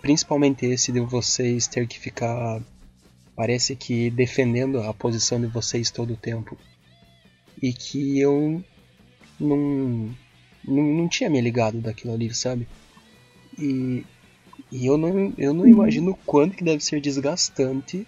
[0.00, 2.62] Principalmente esse de vocês ter que ficar.
[3.34, 6.56] Parece que defendendo a posição de vocês todo o tempo.
[7.60, 8.62] E que eu
[9.40, 10.14] não,
[10.66, 12.66] não, não tinha me ligado daquilo ali, sabe?
[13.58, 14.04] E,
[14.70, 18.06] e eu não, eu não imagino o quanto que deve ser desgastante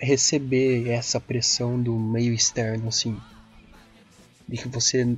[0.00, 3.16] receber essa pressão do meio externo, assim,
[4.48, 5.16] de que você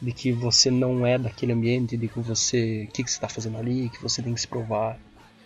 [0.00, 3.28] de que você não é daquele ambiente, de que você, o que, que você está
[3.28, 4.98] fazendo ali, que você tem que se provar.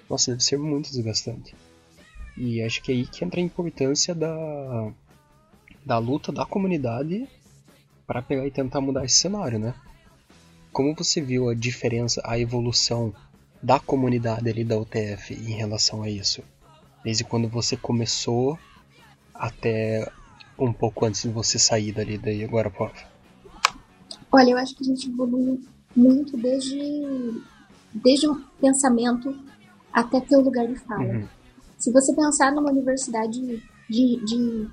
[0.08, 1.54] Nossa, deve ser muito desgastante.
[2.38, 4.92] E acho que é aí que entra a importância da
[5.84, 7.28] da luta da comunidade
[8.06, 9.74] para pegar e tentar mudar esse cenário, né?
[10.76, 13.14] Como você viu a diferença, a evolução
[13.62, 16.42] da comunidade ali da UTF em relação a isso?
[17.02, 18.58] Desde quando você começou
[19.32, 20.06] até
[20.58, 22.92] um pouco antes de você sair dali daí agora, Pov?
[24.30, 25.64] Olha, eu acho que a gente evoluiu
[25.96, 26.78] muito desde,
[27.94, 29.34] desde o pensamento
[29.90, 31.04] até ter o lugar de fala.
[31.04, 31.28] Uhum.
[31.78, 33.40] Se você pensar numa universidade
[33.88, 34.68] de, de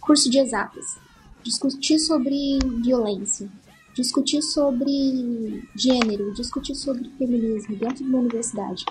[0.00, 0.98] curso de exatas,
[1.42, 3.50] discutir sobre violência,
[3.94, 8.84] discutir sobre gênero, discutir sobre feminismo dentro de uma universidade,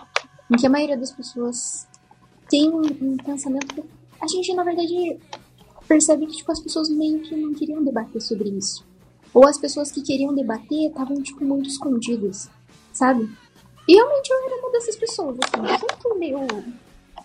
[0.50, 1.88] em que a maioria das pessoas
[2.50, 3.84] tem um, um pensamento
[4.22, 5.20] a gente, na verdade,
[5.88, 8.86] percebe que tipo, as pessoas meio que não queriam debater sobre isso.
[9.34, 12.48] Ou as pessoas que queriam debater estavam, tipo, muito escondidas,
[12.94, 13.28] sabe?
[13.88, 16.40] E realmente eu era uma dessas pessoas, assim, sempre meio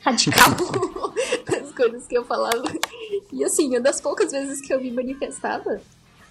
[0.01, 0.51] radical
[1.51, 2.65] nas coisas que eu falava.
[3.31, 5.81] E assim, uma das poucas vezes que eu me manifestava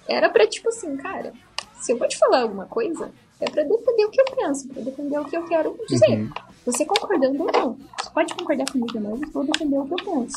[0.08, 1.34] era pra, tipo assim, cara,
[1.80, 4.82] se eu vou te falar alguma coisa, é pra defender o que eu penso, pra
[4.82, 6.20] defender o que eu quero dizer.
[6.20, 6.30] Uhum.
[6.66, 7.78] Você concordando ou não.
[8.02, 10.36] Você pode concordar comigo ou não, eu vou defender o que eu penso.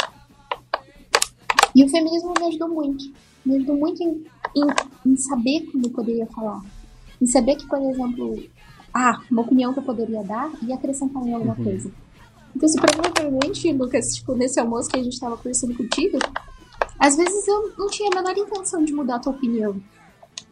[1.74, 3.04] E o feminismo me ajudou muito.
[3.46, 4.24] Me ajudou muito em,
[4.57, 4.66] em,
[5.07, 6.61] em saber como eu poderia falar.
[7.20, 8.42] Em saber que, por exemplo,
[8.92, 11.64] ah, uma opinião que eu poderia dar e acrescentar em alguma uhum.
[11.64, 11.90] coisa.
[12.54, 16.18] Então, se provavelmente, Lucas, tipo, nesse almoço que a gente estava conversando contigo,
[16.98, 19.80] às vezes eu não tinha a menor intenção de mudar a tua opinião.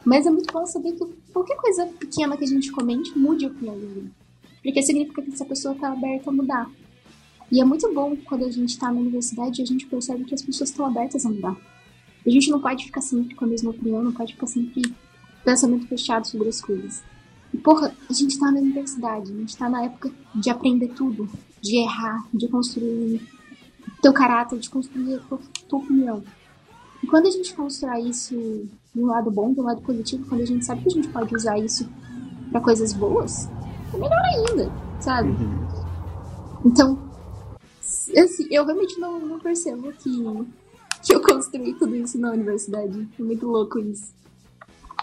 [0.04, 3.48] Mas é muito bom saber que qualquer coisa pequena que a gente comente mude a
[3.48, 4.12] opinião dele.
[4.62, 6.70] Porque significa que essa pessoa está aberta a mudar.
[7.50, 10.34] E é muito bom quando a gente está na universidade e a gente percebe que
[10.34, 11.56] as pessoas estão abertas a mudar.
[12.24, 14.82] A gente não pode ficar sempre com a mesma opinião, não pode ficar sempre
[15.44, 17.02] pensamento fechado sobre as coisas.
[17.54, 21.28] E, porra, a gente está na universidade, a gente está na época de aprender tudo,
[21.60, 23.22] de errar, de construir
[24.06, 26.22] teu caráter, de construir a tua, tua opinião.
[27.02, 28.34] E quando a gente constrói isso
[28.94, 31.08] de um lado bom, de um lado positivo, quando a gente sabe que a gente
[31.08, 31.88] pode usar isso
[32.50, 33.48] para coisas boas,
[33.92, 35.30] é melhor ainda, sabe?
[35.30, 35.66] Uhum.
[36.66, 36.98] Então,
[37.82, 40.10] assim, eu realmente não, não percebo que,
[41.02, 43.08] que eu construí tudo isso na universidade.
[43.18, 44.14] É muito louco isso.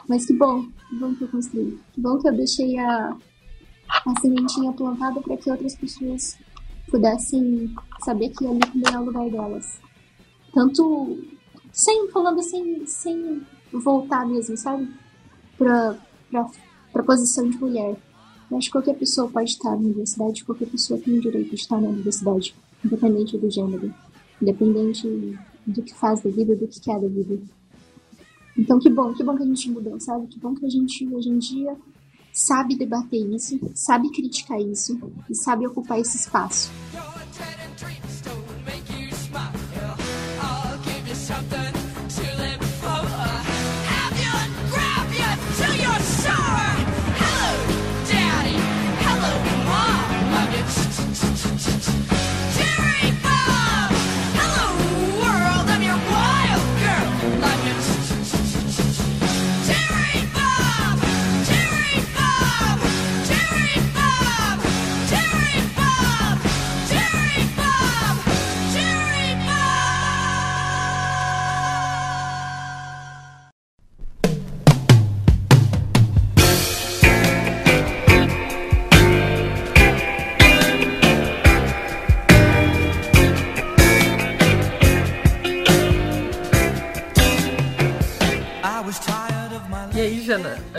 [0.08, 1.78] Mas que bom, que bom que eu construí.
[1.94, 3.16] Que bom que eu deixei a,
[3.90, 6.38] a sementinha plantada para que outras pessoas
[6.90, 7.74] pudessem
[8.04, 9.80] saber que ali também é o lugar delas.
[10.54, 11.18] Tanto
[11.72, 14.88] sem, falando sem, sem voltar mesmo, sabe?
[15.58, 15.98] Pra,
[16.30, 16.48] pra,
[16.92, 17.96] pra posição de mulher.
[18.52, 21.56] Eu acho que qualquer pessoa pode estar na universidade, qualquer pessoa tem o direito de
[21.56, 22.56] estar na universidade
[22.86, 23.94] independente do gênero,
[24.42, 25.08] independente
[25.66, 27.40] do que faz da vida, do que quer da vida.
[28.58, 30.28] Então, que bom, que bom que a gente mudou, sabe?
[30.28, 31.76] Que bom que a gente, hoje em dia,
[32.34, 36.72] sabe debater isso, sabe criticar isso e sabe ocupar esse espaço.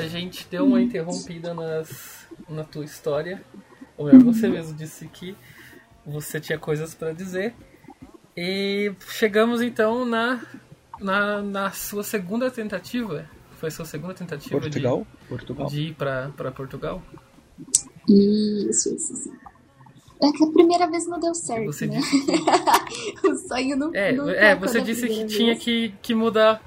[0.05, 3.43] A gente deu uma interrompida nas, na tua história.
[3.97, 5.37] Ou melhor, você mesmo disse que
[6.05, 7.55] você tinha coisas para dizer.
[8.37, 10.43] E chegamos então na,
[11.01, 13.29] na, na sua segunda tentativa.
[13.53, 15.07] Foi sua segunda tentativa Portugal?
[15.23, 15.67] De, Portugal.
[15.69, 17.03] de ir para Portugal?
[18.09, 19.33] Isso, isso, isso.
[20.23, 21.97] É que a primeira vez não deu certo, você né?
[21.97, 22.27] Disse...
[23.27, 25.33] o sonho não, é, não É, você disse que vez.
[25.33, 26.63] tinha que, que mudar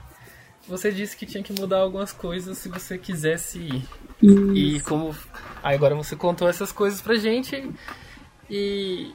[0.68, 3.86] você disse que tinha que mudar algumas coisas se você quisesse ir.
[4.22, 4.56] Isso.
[4.56, 5.16] E como.
[5.64, 7.72] Aí agora você contou essas coisas pra gente.
[8.50, 9.12] E.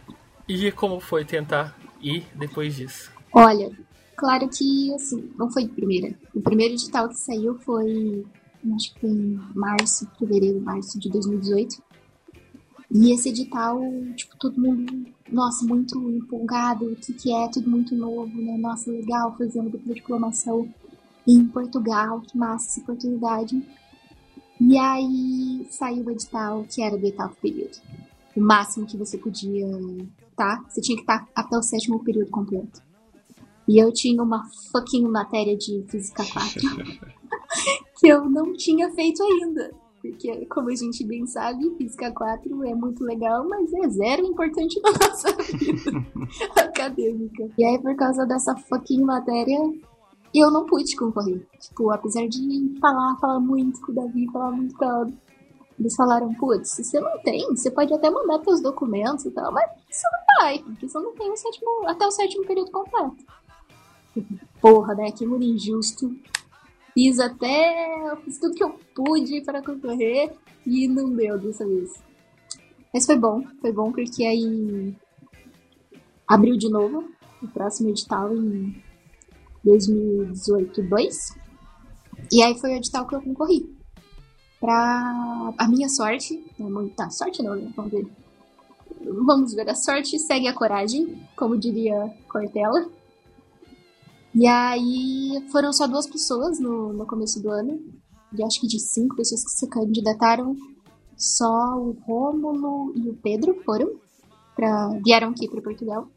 [0.48, 3.12] E como foi tentar ir depois disso?
[3.32, 3.70] Olha,
[4.16, 6.14] claro que assim, não foi de primeira.
[6.34, 8.24] O primeiro edital que saiu foi.
[8.74, 11.82] Acho que foi em março, fevereiro, março de 2018.
[12.94, 13.80] E esse edital,
[14.14, 18.56] tipo, todo mundo, nossa, muito empolgado, o que, que é, tudo muito novo, né?
[18.58, 20.68] Nossa, legal, fazendo dupla diplomação
[21.26, 23.62] em Portugal, que massa essa oportunidade.
[24.60, 27.78] E aí saiu o edital que era do oitavo período.
[28.36, 29.66] O máximo que você podia
[30.36, 30.64] tá?
[30.68, 32.82] Você tinha que estar até o sétimo período completo.
[33.68, 36.60] E eu tinha uma fucking matéria de Física 4
[37.98, 39.70] que eu não tinha feito ainda.
[40.00, 44.80] Porque, como a gente bem sabe, Física 4 é muito legal, mas é zero importante
[44.80, 45.92] na nossa vida
[46.60, 47.48] acadêmica.
[47.56, 49.60] E aí, por causa dessa fucking matéria,
[50.34, 51.46] e eu não pude concorrer.
[51.60, 55.12] Tipo, apesar de falar, falar muito com o Davi, falar muito com ela,
[55.78, 59.52] eles falaram, putz, se você não tem, você pode até mandar teus documentos e tal,
[59.52, 63.16] mas você não vai, porque você não tem o sétimo, até o sétimo período completo.
[64.60, 65.10] Porra, né?
[65.10, 66.14] Que muito injusto.
[66.94, 68.16] Fiz até.
[68.24, 70.32] Fiz tudo que eu pude para concorrer
[70.64, 71.92] e não deu dessa vez.
[72.92, 74.94] Mas foi bom, foi bom porque aí
[76.28, 77.08] abriu de novo
[77.42, 78.82] o próximo edital em
[79.64, 81.36] 2018 2.
[82.32, 83.70] E aí foi o edital que eu concorri.
[84.60, 86.44] Pra a minha sorte,
[86.96, 87.72] tá, sorte não, né?
[87.76, 88.06] Vamos ver.
[89.04, 92.88] Vamos ver, a sorte segue a coragem, como diria Cortella.
[94.34, 97.80] E aí foram só duas pessoas no, no começo do ano.
[98.32, 100.56] E acho que de cinco pessoas que se candidataram,
[101.16, 103.90] só o Rômulo e o Pedro foram.
[104.56, 106.08] Pra, vieram aqui para Portugal.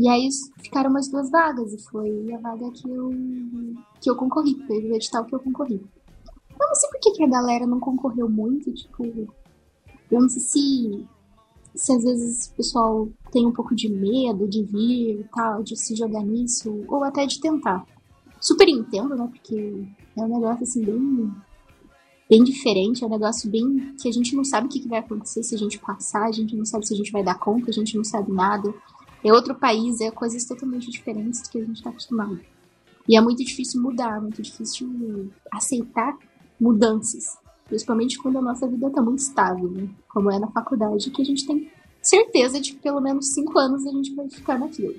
[0.00, 0.30] E aí
[0.62, 3.10] ficaram umas duas vagas, e foi a vaga que eu,
[4.00, 5.74] que eu concorri, foi o edital que eu concorri.
[6.58, 9.04] Eu não sei por que, que a galera não concorreu muito, tipo.
[9.04, 11.06] Eu não sei se,
[11.74, 15.76] se às vezes o pessoal tem um pouco de medo de vir e tal, de
[15.76, 17.84] se jogar nisso, ou até de tentar.
[18.40, 19.28] Super entendo, né?
[19.30, 19.86] Porque
[20.16, 21.30] é um negócio assim bem
[22.30, 25.00] bem diferente, é um negócio bem que a gente não sabe o que, que vai
[25.00, 27.68] acontecer se a gente passar, a gente não sabe se a gente vai dar conta,
[27.68, 28.72] a gente não sabe nada
[29.24, 32.40] é outro país, é coisas totalmente diferentes do que a gente está acostumado.
[33.08, 36.16] E é muito difícil mudar, muito difícil aceitar
[36.60, 39.88] mudanças, principalmente quando a nossa vida está muito estável, né?
[40.08, 41.70] como é na faculdade, que a gente tem
[42.02, 44.94] certeza de que pelo menos cinco anos a gente vai ficar naquilo.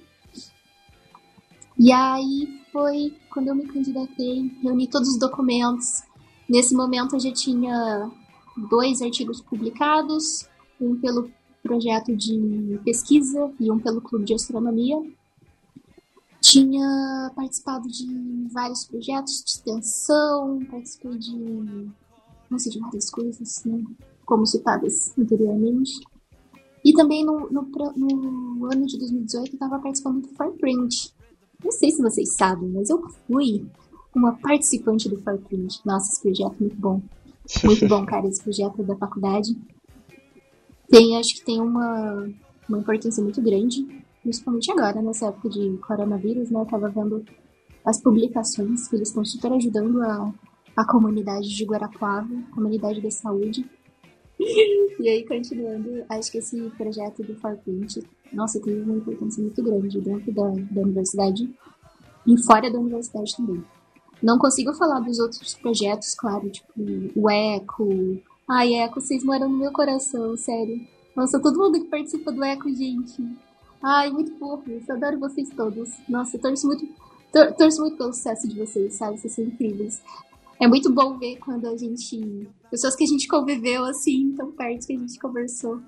[1.78, 6.04] E aí foi quando eu me candidatei, reuni todos os documentos.
[6.48, 8.12] Nesse momento eu já tinha
[8.70, 10.48] dois artigos publicados,
[10.80, 11.32] um pelo
[11.62, 14.98] projeto de pesquisa e um pelo Clube de Astronomia.
[16.42, 21.92] Tinha participado de vários projetos de extensão, participei de,
[22.50, 23.84] não sei, de várias coisas, né,
[24.26, 25.92] como citadas anteriormente.
[26.84, 31.14] E também no, no, no ano de 2018 eu estava participando do Farprint.
[31.64, 33.64] Não sei se vocês sabem, mas eu fui
[34.16, 35.80] uma participante do Farprint.
[35.86, 37.02] Nossa, esse projeto é muito bom.
[37.64, 39.56] Muito bom, cara, esse projeto da faculdade
[40.92, 42.30] tem, acho que tem uma,
[42.68, 43.88] uma importância muito grande,
[44.22, 46.62] principalmente agora, nessa época de coronavírus, né?
[46.62, 47.24] Eu tava vendo
[47.86, 50.34] as publicações que eles estão super ajudando a,
[50.76, 53.66] a comunidade de Guarapuava, comunidade da saúde.
[54.40, 60.00] e aí, continuando, acho que esse projeto do Farprint, nossa, tem uma importância muito grande
[60.02, 61.50] dentro da, da universidade
[62.28, 63.64] e fora da universidade também.
[64.22, 66.72] Não consigo falar dos outros projetos, claro, tipo
[67.16, 68.22] o Eco.
[68.54, 70.86] Ai, Eco, vocês moram no meu coração, sério.
[71.16, 73.26] Nossa, todo mundo que participa do Eco, gente.
[73.82, 74.90] Ai, muito fofos.
[74.90, 75.90] Adoro vocês todos.
[76.10, 76.86] Nossa, torço muito,
[77.32, 79.18] tor torço muito pelo sucesso de vocês, sabe?
[79.18, 80.04] Vocês são incríveis.
[80.60, 82.46] É muito bom ver quando a gente.
[82.70, 85.80] Pessoas que a gente conviveu assim, tão perto que a gente conversou,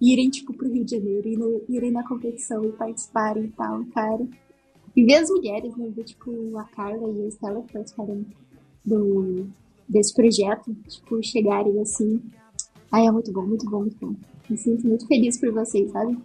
[0.00, 4.26] irem, tipo, pro Rio de Janeiro, irem, irem na competição e participarem e tal, cara.
[4.96, 5.92] E ver as mulheres, né?
[5.94, 8.24] Ver, tipo, a Carla e a Estela que participaram
[8.82, 9.46] do,
[9.88, 12.22] desse projeto, tipo, chegarem assim.
[12.90, 14.14] Ai, é muito bom, muito bom, muito bom.
[14.48, 16.18] Me sinto muito feliz por vocês, sabe?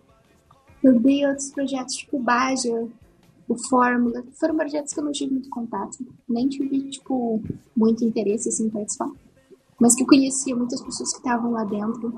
[0.84, 2.88] Eu dei outros projetos, tipo Baja,
[3.47, 5.97] o Fórmula, que foram projetos que eu não tive muito contato,
[6.28, 7.41] nem tive, tipo,
[7.76, 9.12] muito interesse, assim, em participar.
[9.80, 12.14] Mas que eu conhecia muitas pessoas que estavam lá dentro.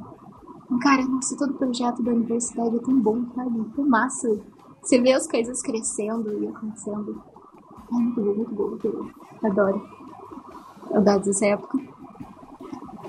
[0.82, 3.64] Cara, nossa, todo projeto da universidade é tão bom, sabe?
[3.76, 4.42] Tão massa
[4.84, 7.24] você vê as coisas crescendo e acontecendo.
[7.90, 9.48] É muito bom, muito bom, muito bom.
[9.48, 9.82] Adoro.
[10.94, 11.80] Saudades dessa época.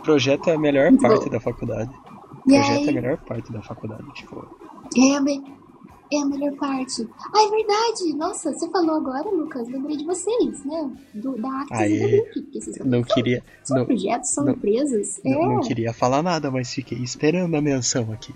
[0.02, 1.30] Projeto é a melhor muito parte bom.
[1.30, 1.90] da faculdade.
[2.46, 2.86] E projeto aí...
[2.86, 4.58] é a melhor parte da faculdade, tipo.
[4.96, 5.42] É a, me...
[6.10, 7.06] é a melhor parte.
[7.34, 8.16] Ah, é verdade!
[8.16, 10.90] Nossa, você falou agora, Lucas, lembrei de vocês, né?
[11.14, 13.44] Do, da Actis Aê, e da vocês não queria.
[13.62, 15.20] São não, projetos, são não, empresas.
[15.22, 15.46] Não, é.
[15.46, 18.34] não queria falar nada, mas fiquei esperando a menção aqui.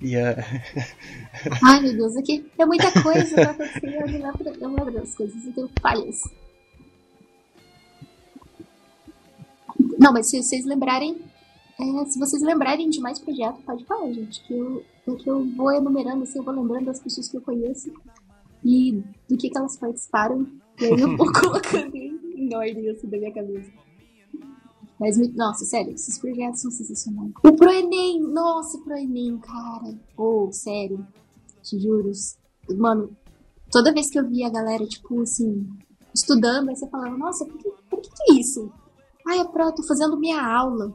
[0.00, 1.66] A...
[1.66, 3.94] Ai, meu Deus, aqui é muita coisa pra acontecer.
[4.60, 6.22] Eu lembro das coisas, eu tenho falhas.
[9.98, 11.20] Não, mas se vocês lembrarem,
[11.78, 14.40] é, se vocês lembrarem de mais projetos, pode falar, gente.
[14.44, 17.40] Que eu, é que eu vou enumerando, assim, eu vou lembrando das pessoas que eu
[17.40, 17.92] conheço
[18.64, 20.46] e do que, que elas participaram.
[20.80, 23.70] E aí eu vou colocando em ordem, assim, da minha cabeça.
[25.00, 27.32] Mas, nossa, sério, esses projetos são sensacionais.
[27.44, 29.94] O ProEnem, nossa, ProEnem, cara.
[30.16, 31.06] Oh, sério,
[31.62, 32.10] te juro.
[32.76, 33.16] Mano,
[33.70, 35.68] toda vez que eu via a galera, tipo, assim,
[36.12, 38.72] estudando, aí você falava, nossa, por que, por que, que é isso?
[39.28, 40.90] Ai, é pro, tô fazendo minha aula.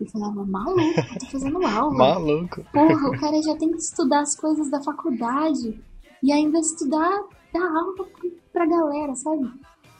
[0.00, 1.94] Eu falava, maluco, eu tô fazendo aula.
[1.94, 2.64] Maluco.
[2.72, 5.78] Porra, o cara já tem que estudar as coisas da faculdade
[6.22, 7.22] e ainda estudar,
[7.52, 8.06] dar aula
[8.52, 9.50] pra galera, sabe?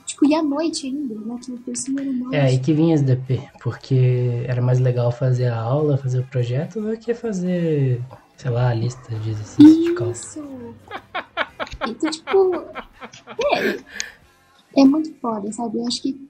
[0.05, 1.37] Tipo, e à noite ainda, né?
[1.43, 2.35] Que o curso era noite.
[2.35, 6.27] É aí que vinha as DP, porque era mais legal fazer a aula, fazer o
[6.27, 8.01] projeto, do que fazer,
[8.37, 10.11] sei lá, a lista de exercícios de cálculo.
[10.11, 10.75] Isso!
[11.87, 12.55] Então, tipo,
[13.53, 13.79] é,
[14.77, 15.77] é muito foda, sabe?
[15.77, 16.26] Eu acho que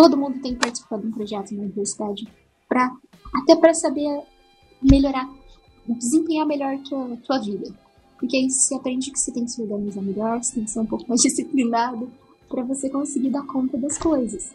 [0.00, 2.28] todo mundo tem que participar de um projeto na universidade
[2.68, 2.94] pra,
[3.34, 4.22] até para saber
[4.80, 5.28] melhorar,
[5.88, 7.74] desempenhar melhor a tua, tua vida.
[8.16, 10.80] Porque aí você aprende que você tem que se organizar melhor, você tem que ser
[10.80, 12.08] um pouco mais disciplinado,
[12.48, 14.54] para você conseguir dar conta das coisas.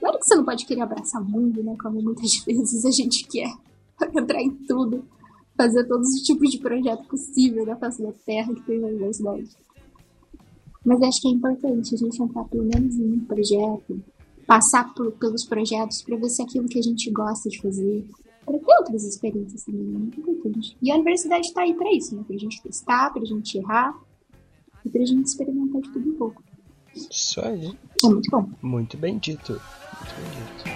[0.00, 1.76] Claro que você não pode querer abraçar o mundo, né?
[1.80, 3.52] Como muitas vezes a gente quer
[4.16, 5.04] entrar em tudo,
[5.56, 9.50] fazer todos os tipos de projeto possível na face da Terra que tem na universidade.
[10.84, 14.02] Mas acho que é importante a gente entrar pelo menos em um projeto,
[14.48, 18.08] passar por, pelos projetos para ver se é aquilo que a gente gosta de fazer,
[18.46, 20.74] para ter outras experiências também, é muito importante.
[20.80, 22.24] E a universidade está aí para isso, né?
[22.26, 23.94] Para a gente testar, para a gente errar
[24.82, 26.42] e para a gente experimentar de tudo um pouco.
[26.96, 27.76] Isso aí.
[28.02, 28.50] É muito bom.
[28.62, 29.52] Muito bem dito.
[29.52, 30.67] Muito bem dito.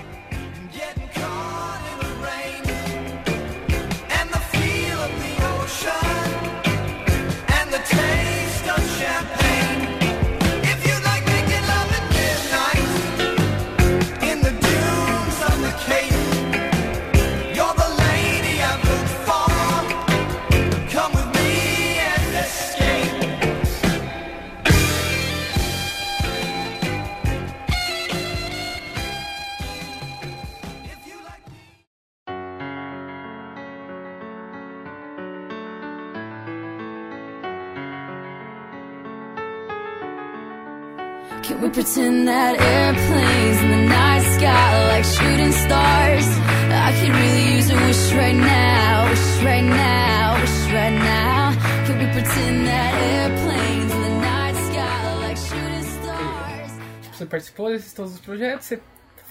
[57.32, 58.82] Participou desses todos os projetos, você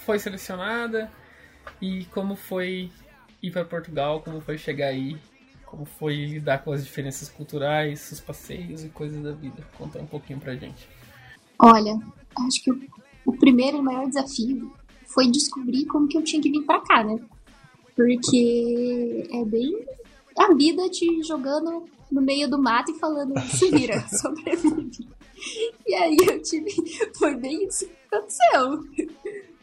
[0.04, 1.08] foi selecionada
[1.80, 2.90] e como foi
[3.40, 5.16] ir para Portugal, como foi chegar aí,
[5.64, 9.64] como foi lidar com as diferenças culturais, os passeios e coisas da vida.
[9.78, 10.88] Conta um pouquinho pra gente.
[11.56, 11.96] Olha,
[12.44, 12.72] acho que
[13.24, 14.72] o primeiro e maior desafio
[15.06, 17.20] foi descobrir como que eu tinha que vir para cá, né?
[17.94, 19.86] Porque é bem
[20.36, 25.06] a vida te jogando no meio do mato e falando, se vira, sobrevive.
[25.86, 26.70] E aí eu tive.
[27.18, 28.84] Foi bem isso que aconteceu.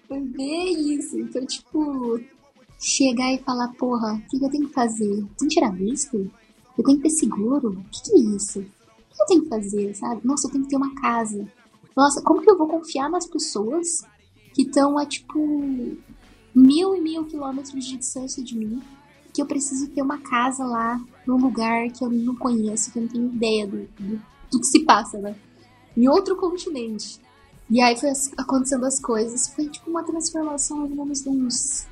[0.07, 1.19] Foi bem isso.
[1.19, 2.19] Então, tipo,
[2.79, 5.25] chegar e falar, porra, o que eu tenho que fazer?
[5.37, 6.31] Tem que tirar visto?
[6.77, 7.69] Eu tenho que ter seguro?
[7.69, 8.59] O que, que é isso?
[8.59, 10.21] O que eu tenho que fazer, sabe?
[10.23, 11.47] Nossa, eu tenho que ter uma casa.
[11.95, 14.03] Nossa, como que eu vou confiar nas pessoas
[14.53, 15.39] que estão a, tipo,
[16.55, 18.81] mil e mil quilômetros de distância de mim?
[19.33, 23.03] Que eu preciso ter uma casa lá, num lugar que eu não conheço, que eu
[23.03, 24.21] não tenho ideia do, do,
[24.51, 25.35] do que se passa, né?
[25.99, 27.19] Em outro continente.
[27.69, 29.49] E aí foi acontecendo as coisas.
[29.49, 31.85] Foi tipo uma transformação, digamos, de uns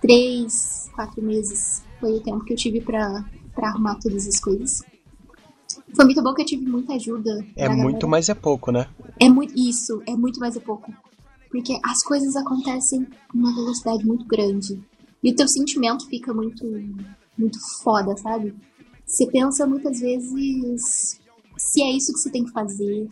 [0.00, 1.82] três, quatro meses.
[2.00, 3.22] Foi o tempo que eu tive pra,
[3.54, 4.82] pra arrumar todas as coisas.
[5.94, 7.44] Foi muito bom que eu tive muita ajuda.
[7.56, 8.88] É muito, mas é pouco, né?
[9.20, 9.52] É muito.
[9.54, 10.90] Isso, é muito, mas é pouco.
[11.50, 14.82] Porque as coisas acontecem numa velocidade muito grande.
[15.22, 16.64] E o teu sentimento fica muito,
[17.36, 18.54] muito foda, sabe?
[19.04, 21.20] Você pensa muitas vezes
[21.60, 23.08] se é isso que você tem que fazer,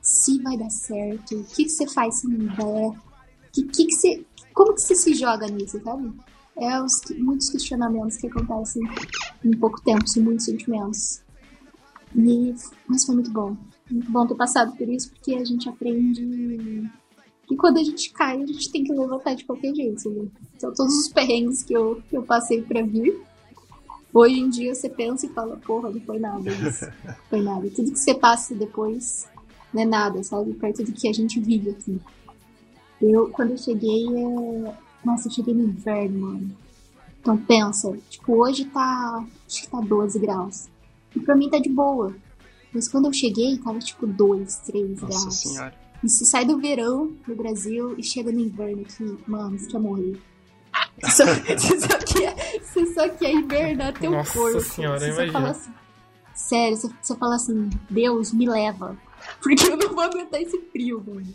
[0.00, 2.98] se vai dar certo, o que, que você faz se não der,
[3.52, 4.24] que, que, que você,
[4.54, 6.12] como que você se joga nisso, sabe?
[6.56, 8.82] É os, muitos questionamentos que acontecem
[9.44, 11.22] em pouco tempo, sem muitos sentimentos.
[12.16, 12.54] E,
[12.86, 13.56] mas foi muito bom.
[13.90, 16.90] Muito bom ter passado por isso, porque a gente aprende
[17.46, 20.10] que quando a gente cai, a gente tem que levantar de qualquer jeito.
[20.10, 20.28] Né?
[20.60, 23.20] Todos os perrengues que eu, que eu passei pra vir,
[24.18, 26.86] hoje em dia você pensa e fala: porra, não foi nada isso.
[27.04, 27.70] Não foi nada.
[27.70, 29.28] Tudo que você passa depois
[29.72, 30.52] não é nada, sabe?
[30.54, 32.00] Perto do que a gente vive aqui.
[33.00, 34.74] Eu, quando eu cheguei, é...
[35.04, 36.50] nossa, eu cheguei no inverno, mano.
[37.20, 40.68] Então pensa, tipo, hoje tá, acho que tá 12 graus.
[41.14, 42.14] E pra mim tá de boa.
[42.72, 45.24] Mas quando eu cheguei, tava tipo 2, 3 graus.
[45.24, 45.74] Nossa senhora.
[46.02, 49.80] E você sai do verão no Brasil e chega no inverno aqui, mano, você quer
[49.80, 50.16] morrer.
[51.02, 54.56] Você só, você só, quer, você só quer hibernar teu Nossa corpo.
[54.56, 55.50] Nossa senhora, você imagina.
[55.50, 55.70] Assim,
[56.34, 58.96] sério, você, você fala assim, Deus, me leva.
[59.42, 61.34] Porque eu não vou aguentar esse frio, mano.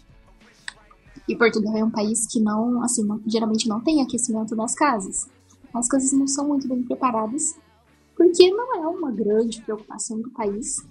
[1.28, 5.30] E Portugal é um país que não, assim, não, geralmente não tem aquecimento nas casas.
[5.74, 7.55] As coisas não são muito bem preparadas,
[8.16, 10.86] porque não é uma grande preocupação do país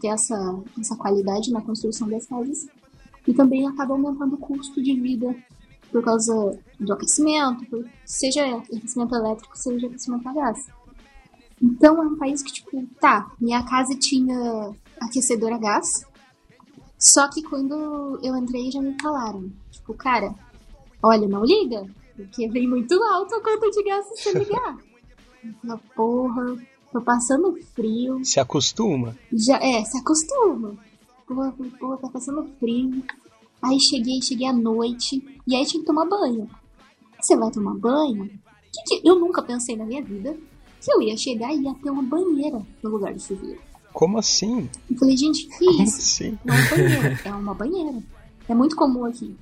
[0.00, 2.66] ter essa, essa qualidade na construção das casas.
[3.26, 5.34] E também acaba aumentando o custo de vida
[5.94, 10.66] por causa do aquecimento, por, seja aquecimento elétrico, seja aquecimento a gás.
[11.62, 16.04] Então é um país que, tipo, tá, minha casa tinha aquecedor a gás,
[16.98, 20.34] só que quando eu entrei já me falaram, tipo, cara,
[21.00, 21.86] olha, não liga,
[22.16, 24.76] porque vem muito alto a conta de gás se você ligar.
[25.62, 26.56] Eu porra,
[26.92, 28.24] tô passando frio.
[28.24, 29.16] Se acostuma?
[29.32, 30.76] Já, é, se acostuma.
[31.24, 33.04] Porra, porra, tá passando frio.
[33.64, 36.48] Aí cheguei, cheguei à noite, e aí tinha que tomar banho.
[37.20, 38.28] Você vai tomar banho?
[38.72, 39.08] Que que...
[39.08, 40.36] Eu nunca pensei na minha vida
[40.80, 43.60] que eu ia chegar e ia ter uma banheira no lugar do chuveiro.
[43.92, 44.68] Como assim?
[44.90, 45.98] Eu falei, gente, que Como isso?
[45.98, 46.38] assim?
[46.44, 48.02] Não é banheira, é uma banheira.
[48.48, 49.34] É muito comum aqui.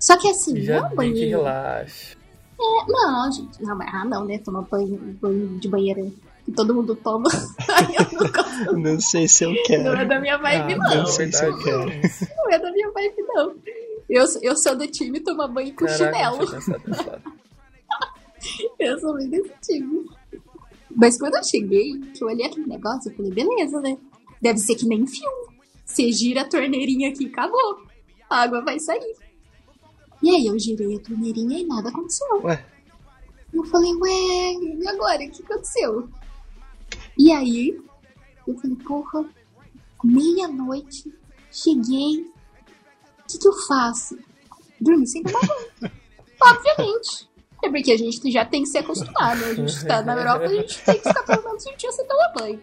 [0.00, 1.18] Só que assim, Já não é banheira.
[1.20, 2.16] que relaxa.
[2.58, 3.62] É, não, gente.
[3.62, 4.38] Não, mas- ah, não, né?
[4.38, 6.10] Tomar banho, banho de banheira
[6.44, 7.28] que todo mundo toma.
[7.68, 8.92] Aí eu não.
[8.94, 9.84] Não sei se eu quero.
[9.84, 10.96] não é da minha vibe, Ah, não.
[10.98, 11.86] não sei se eu quero.
[11.86, 13.54] Não é da minha vibe, não.
[14.08, 16.38] Eu, eu sou do time tomar banho com Caraca, chinelo.
[18.78, 20.04] Eu sou bem desse time.
[20.94, 23.96] Mas quando eu cheguei, que eu olhei aquele negócio, eu falei, beleza, né?
[24.40, 25.54] Deve ser que nem filme.
[25.84, 27.82] Você gira a torneirinha aqui, acabou.
[28.28, 29.16] A água vai sair.
[30.22, 32.42] E aí eu girei a torneirinha e nada aconteceu.
[32.44, 32.64] Ué,
[33.52, 35.24] Eu falei, ué, e agora?
[35.24, 36.08] O que aconteceu?
[37.18, 37.80] E aí,
[38.46, 39.24] eu falei, porra,
[40.02, 41.12] meia-noite,
[41.50, 44.18] cheguei, o que, que eu faço?
[44.80, 45.92] Dormi sem tomar banho.
[46.42, 47.28] Obviamente.
[47.62, 49.46] É porque a gente já tem que se acostumar, né?
[49.46, 52.06] A gente tá na Europa, a gente tem que ficar pelo menos um dia sem
[52.06, 52.60] tomar banho.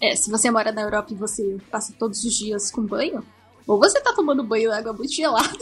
[0.00, 3.24] É, se você mora na Europa e você passa todos os dias com banho,
[3.66, 5.58] ou você tá tomando banho água muito gelada,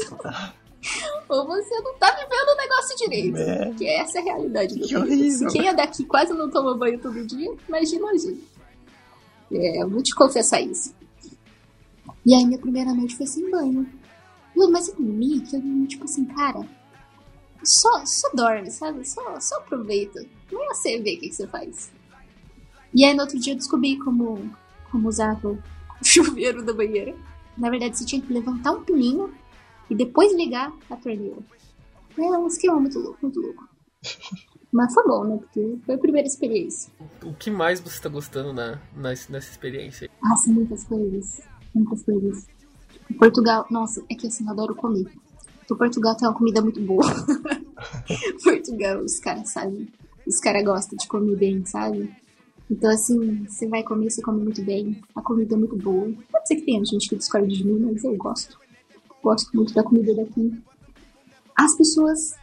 [1.29, 3.37] ou você não tá vivendo o negócio direito.
[3.39, 3.73] É.
[3.75, 5.49] Que essa é a realidade do Que horrível.
[5.49, 8.45] Quem é daqui quase não toma banho todo dia, imagina a gente.
[9.53, 10.95] É, eu vou te confessar isso.
[12.27, 13.87] E aí minha primeira noite foi sem banho.
[14.71, 16.61] Mas eu dormi, que eu dormi, tipo assim, cara,
[17.63, 19.07] só, só dorme, sabe?
[19.07, 20.25] Só, só aproveita.
[20.51, 21.93] Não é você ver o que, que você faz.
[22.95, 24.51] E aí no outro dia eu descobri como,
[24.91, 25.59] como usava o
[26.03, 27.15] chuveiro da banheira.
[27.57, 29.33] Na verdade, você tinha que levantar um pininho
[29.91, 31.37] e depois ligar a torneira.
[32.17, 33.69] É um esquema muito louco, muito louco.
[34.73, 35.37] Mas foi bom, né?
[35.39, 36.93] Porque foi a primeira experiência.
[37.23, 40.11] O que mais você tá gostando na, na- nessa experiência?
[40.23, 41.41] Nossa, muitas coisas.
[41.75, 42.47] Muitas coisas.
[43.19, 45.07] Portugal, nossa, é que assim, eu adoro comer.
[45.71, 47.05] O Portugal tem uma comida muito boa.
[48.43, 49.89] Portugal, os caras sabem.
[50.27, 52.13] Os caras gostam de comer bem, sabe?
[52.71, 55.01] Então, assim, você vai comer, você come muito bem.
[55.15, 56.11] A comida é muito boa.
[56.33, 58.59] Pode ser que tenha gente que discorde de mim, mas eu gosto.
[59.25, 60.53] Gosto muito da comida daqui.
[61.57, 62.35] As pessoas,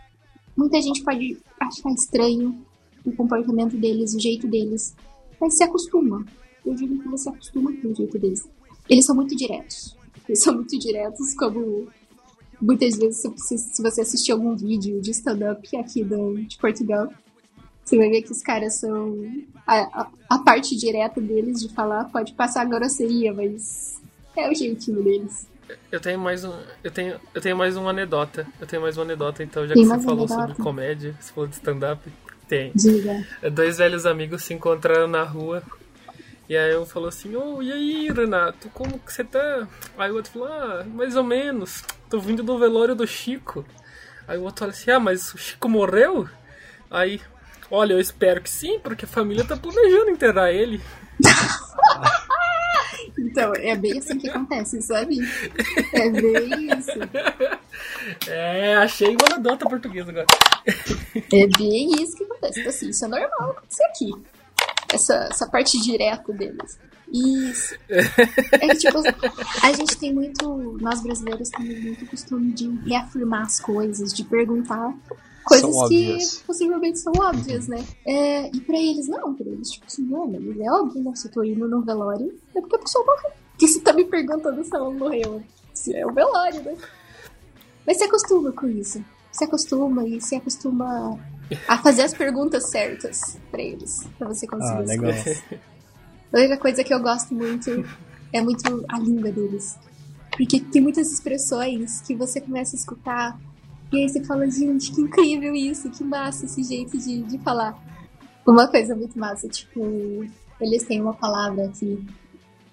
[0.58, 2.60] muita gente pode achar estranho
[3.06, 4.96] o comportamento deles, o jeito deles,
[5.40, 6.26] mas se acostuma.
[6.66, 8.48] Eu digo que você acostuma com o jeito deles.
[8.90, 9.96] Eles são muito diretos.
[10.28, 11.88] Eles são muito diretos, como
[12.60, 16.04] muitas vezes se você assistir algum vídeo de stand-up aqui
[16.48, 17.12] de Portugal,
[17.84, 19.18] você vai ver que os caras são.
[19.66, 24.00] A, a, a, parte direta deles de falar pode passar grosseria, mas
[24.36, 25.48] é o jeitinho deles.
[25.92, 26.54] Eu tenho mais um.
[26.84, 28.48] Eu tenho, eu tenho mais uma anedota.
[28.60, 30.48] Eu tenho mais uma anedota, então, já Tem que você falou anedota?
[30.48, 32.12] sobre comédia, você falou de stand-up.
[32.48, 32.72] Tem.
[32.76, 33.26] Diga.
[33.52, 35.64] Dois velhos amigos se encontraram na rua.
[36.50, 39.66] E aí um falou assim, oh, e aí, Renato, como que você tá?
[39.98, 41.82] Aí o outro falou, ah, mais ou menos.
[42.10, 43.66] Tô vindo do velório do Chico.
[44.28, 46.28] Aí o outro falou assim, ah, mas o Chico morreu?
[46.90, 47.22] Aí,
[47.70, 50.82] olha, eu espero que sim, porque a família tá planejando enterrar ele.
[53.18, 55.20] Então, é bem assim que acontece, sabe?
[55.94, 57.00] É bem isso.
[58.28, 60.26] É, achei uma anedota portuguesa agora.
[61.16, 62.60] É bem isso que acontece.
[62.60, 64.12] Então, assim, isso é normal acontecer aqui.
[64.94, 66.80] Essa, essa parte direta deles.
[67.14, 67.76] Isso.
[67.90, 69.00] É que, tipo,
[69.64, 70.78] a gente tem muito.
[70.80, 74.94] Nós brasileiros temos muito costume de reafirmar as coisas, de perguntar
[75.44, 76.44] coisas são que óbvias.
[76.46, 77.86] possivelmente são óbvias, né?
[78.06, 81.12] É, e pra eles, não, pra eles, tipo assim, não, mas é óbvio, né?
[81.16, 83.32] Se eu tô indo no velório, é porque a pessoa morreu.
[83.58, 85.44] Que você tá me perguntando se ela morreu.
[85.74, 86.76] Se é o velório, né?
[87.86, 89.04] Mas se acostuma com isso.
[89.32, 91.20] Se acostuma e se acostuma
[91.68, 94.08] a fazer as perguntas certas pra eles.
[94.18, 95.12] Pra você conseguir ah, legal.
[96.34, 97.70] A única coisa que eu gosto muito
[98.32, 99.78] é muito a língua deles.
[100.32, 103.40] Porque tem muitas expressões que você começa a escutar
[103.92, 107.78] e aí você fala, gente, que incrível isso, que massa esse jeito de, de falar.
[108.48, 110.26] Uma coisa muito massa, tipo,
[110.60, 112.04] eles têm uma palavra aqui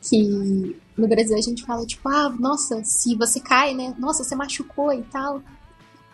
[0.00, 3.94] que no Brasil a gente fala, tipo, ah, nossa, se você cai, né?
[3.98, 5.42] Nossa, você machucou e tal.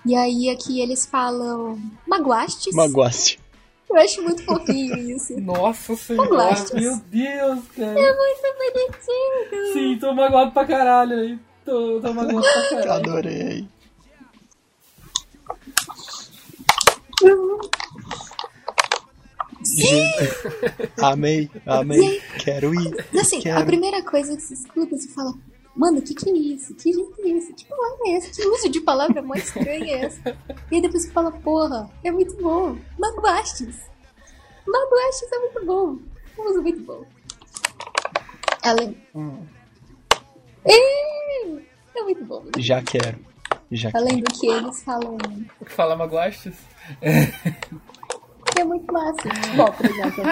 [0.07, 2.75] E aí aqui eles falam magoastes.
[2.75, 3.41] Magoaste.
[3.89, 5.39] Eu acho muito fofinho isso.
[5.41, 8.01] Nossa senhora, meu Deus, cara.
[8.01, 9.73] É muito bonitinho.
[9.73, 11.39] Sim, tô magoado pra caralho aí.
[11.65, 13.11] Tô, tô magoado pra caralho.
[13.11, 13.69] Adorei.
[21.03, 22.21] Amei, amei.
[22.39, 23.07] Quero ir.
[23.19, 23.61] Assim, quero.
[23.61, 25.35] a primeira coisa que você escuta, você fala,
[25.75, 26.75] mano, o que, que é isso?
[26.75, 27.53] Que jeito é esse?
[27.55, 28.31] Que palavra é essa?
[28.31, 30.39] Que uso de palavra mais estranha é essa?
[30.71, 32.77] E aí depois você fala, porra, é muito bom.
[32.99, 33.91] Magoastes.
[34.67, 35.99] Magoastes é muito bom.
[36.39, 37.05] Um uso muito bom.
[38.63, 38.95] Ela.
[39.15, 39.47] Hum.
[40.65, 42.45] É, é muito bom.
[42.59, 43.19] Já quero.
[43.71, 45.19] Já Além do que eles falam.
[45.67, 46.55] Fala magoastes?
[48.57, 49.23] É muito massa.
[49.57, 50.23] Bom, por exemplo.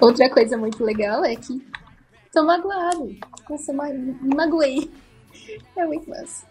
[0.00, 1.66] Outra coisa muito legal é que
[2.32, 3.16] tô magoado.
[3.48, 4.90] Nossa, me magoei.
[5.76, 6.46] É muito massa.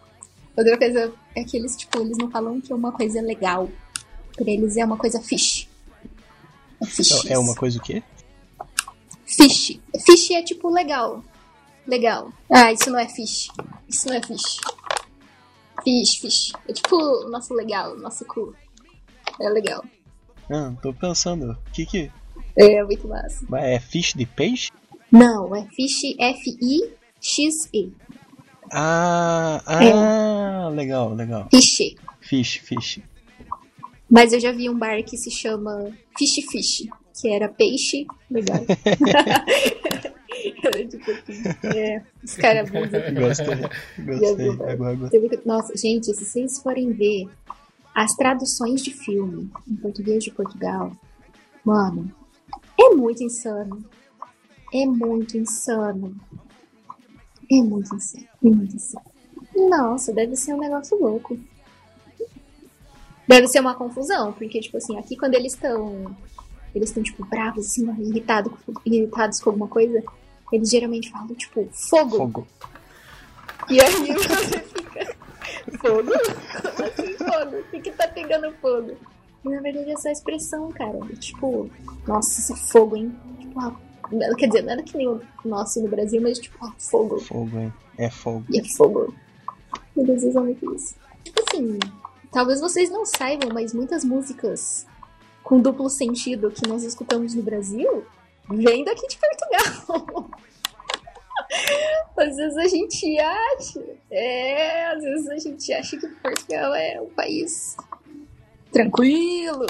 [0.56, 3.70] Outra coisa é que eles, tipo, eles não falam que é uma coisa legal.
[4.36, 5.68] Pra eles é uma coisa fish.
[6.82, 7.26] É fish.
[7.26, 8.04] É uma coisa o quê?
[9.26, 9.80] Fish.
[10.06, 11.24] Fish é tipo legal.
[11.86, 12.32] Legal.
[12.52, 13.50] Ah, isso não é fish.
[13.88, 14.60] Isso não é fish.
[15.88, 16.52] Fish, fish.
[16.68, 16.98] É tipo
[17.30, 18.54] nosso legal, nosso cu.
[19.40, 19.82] É legal.
[20.52, 21.52] Ah, tô pensando.
[21.52, 22.12] O que que.
[22.58, 23.46] É muito massa.
[23.48, 24.70] Mas é fish de peixe?
[25.10, 27.94] Não, é fish F-I-X-E.
[28.70, 30.70] Ah, ah, é.
[30.76, 31.48] legal, legal.
[31.50, 31.96] Fish.
[32.20, 33.00] Fish, fish.
[34.10, 38.06] Mas eu já vi um bar que se chama Fish Fish, que era peixe.
[38.30, 38.60] Legal.
[41.64, 43.14] é, os caras aqui.
[44.06, 44.56] Gostei,
[44.96, 45.42] gostei.
[45.46, 47.28] Nossa, gente, se vocês forem ver
[47.94, 50.92] as traduções de filme em português de Portugal,
[51.64, 52.12] mano,
[52.80, 53.84] é muito insano.
[54.74, 56.16] É muito insano.
[57.52, 58.28] É muito insano.
[58.44, 59.06] É muito insano.
[59.56, 61.40] Nossa, deve ser um negócio louco.
[63.28, 66.16] Deve ser uma confusão, porque, tipo assim, aqui quando eles estão.
[66.76, 70.04] Eles estão, tipo, bravos, assim, irritado, irritados com alguma coisa,
[70.52, 72.18] eles geralmente falam, tipo, fogo.
[72.18, 72.48] Fogo.
[73.70, 75.18] E aí você fica.
[75.80, 76.12] Fogo?
[76.76, 77.58] Como assim fogo?
[77.58, 78.96] O que, que tá pegando fogo?
[79.44, 81.00] E na verdade é só expressão, cara.
[81.20, 81.70] Tipo,
[82.08, 83.14] nossa, isso é fogo, hein?
[83.40, 83.76] Tipo, ah,
[84.38, 87.20] quer dizer, nada que nem o nosso no Brasil, mas tipo, ah, fogo.
[87.20, 87.74] Fogo, hein?
[87.98, 88.46] É fogo.
[88.50, 89.14] E é fogo.
[89.96, 90.96] Eles usam muito isso.
[91.24, 91.80] Tipo assim,
[92.32, 94.86] talvez vocês não saibam, mas muitas músicas
[95.44, 98.06] com duplo sentido que nós escutamos no Brasil
[98.50, 100.30] vem daqui de Portugal.
[102.18, 107.10] às vezes a gente acha, é, às vezes a gente acha que Portugal é um
[107.10, 107.78] país
[108.72, 109.66] tranquilo.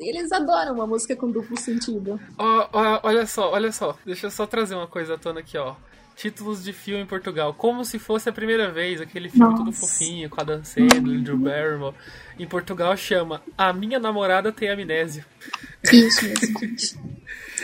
[0.00, 2.20] Eles adoram uma música com duplo sentido.
[2.36, 5.56] Oh, oh, olha só, olha só, deixa eu só trazer uma coisa à tona aqui,
[5.56, 5.76] ó.
[6.20, 9.64] Títulos de filme em Portugal, como se fosse a primeira vez, aquele filme Nossa.
[9.64, 11.94] todo fofinho, com a Dan Sandler, Drew Barrymore.
[12.38, 15.24] Em Portugal chama A Minha Namorada Tem Amnésia.
[15.90, 16.98] Isso mesmo, gente.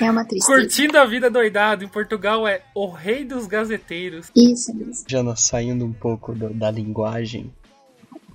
[0.01, 0.59] É uma tristeza.
[0.61, 4.31] Curtindo a vida doidado, em Portugal é O Rei dos Gazeteiros.
[4.35, 5.05] Isso mesmo.
[5.07, 7.53] Jana, saindo um pouco do- da linguagem,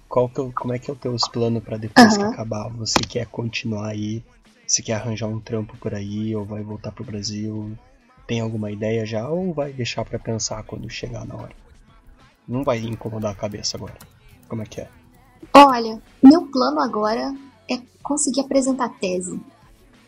[0.08, 2.70] qual que é o- como é que é os teus planos pra depois que acabar?
[2.78, 4.24] Você quer continuar aí?
[4.68, 7.76] Você quer arranjar um trampo por aí ou vai voltar pro Brasil?
[8.32, 11.54] Tem alguma ideia já ou vai deixar pra pensar quando chegar na hora?
[12.48, 13.98] Não vai incomodar a cabeça agora.
[14.48, 14.88] Como é que é?
[15.54, 17.36] Olha, meu plano agora
[17.70, 19.38] é conseguir apresentar a tese.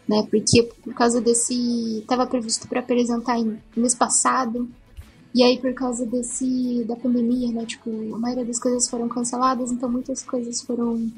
[0.07, 0.25] Né?
[0.31, 1.99] Porque por causa desse.
[1.99, 4.69] Estava previsto para apresentar em mês passado.
[5.35, 6.85] E aí, por causa desse.
[6.87, 7.65] da pandemia, né?
[7.65, 11.11] Tipo, a maioria das coisas foram canceladas, então muitas coisas foram.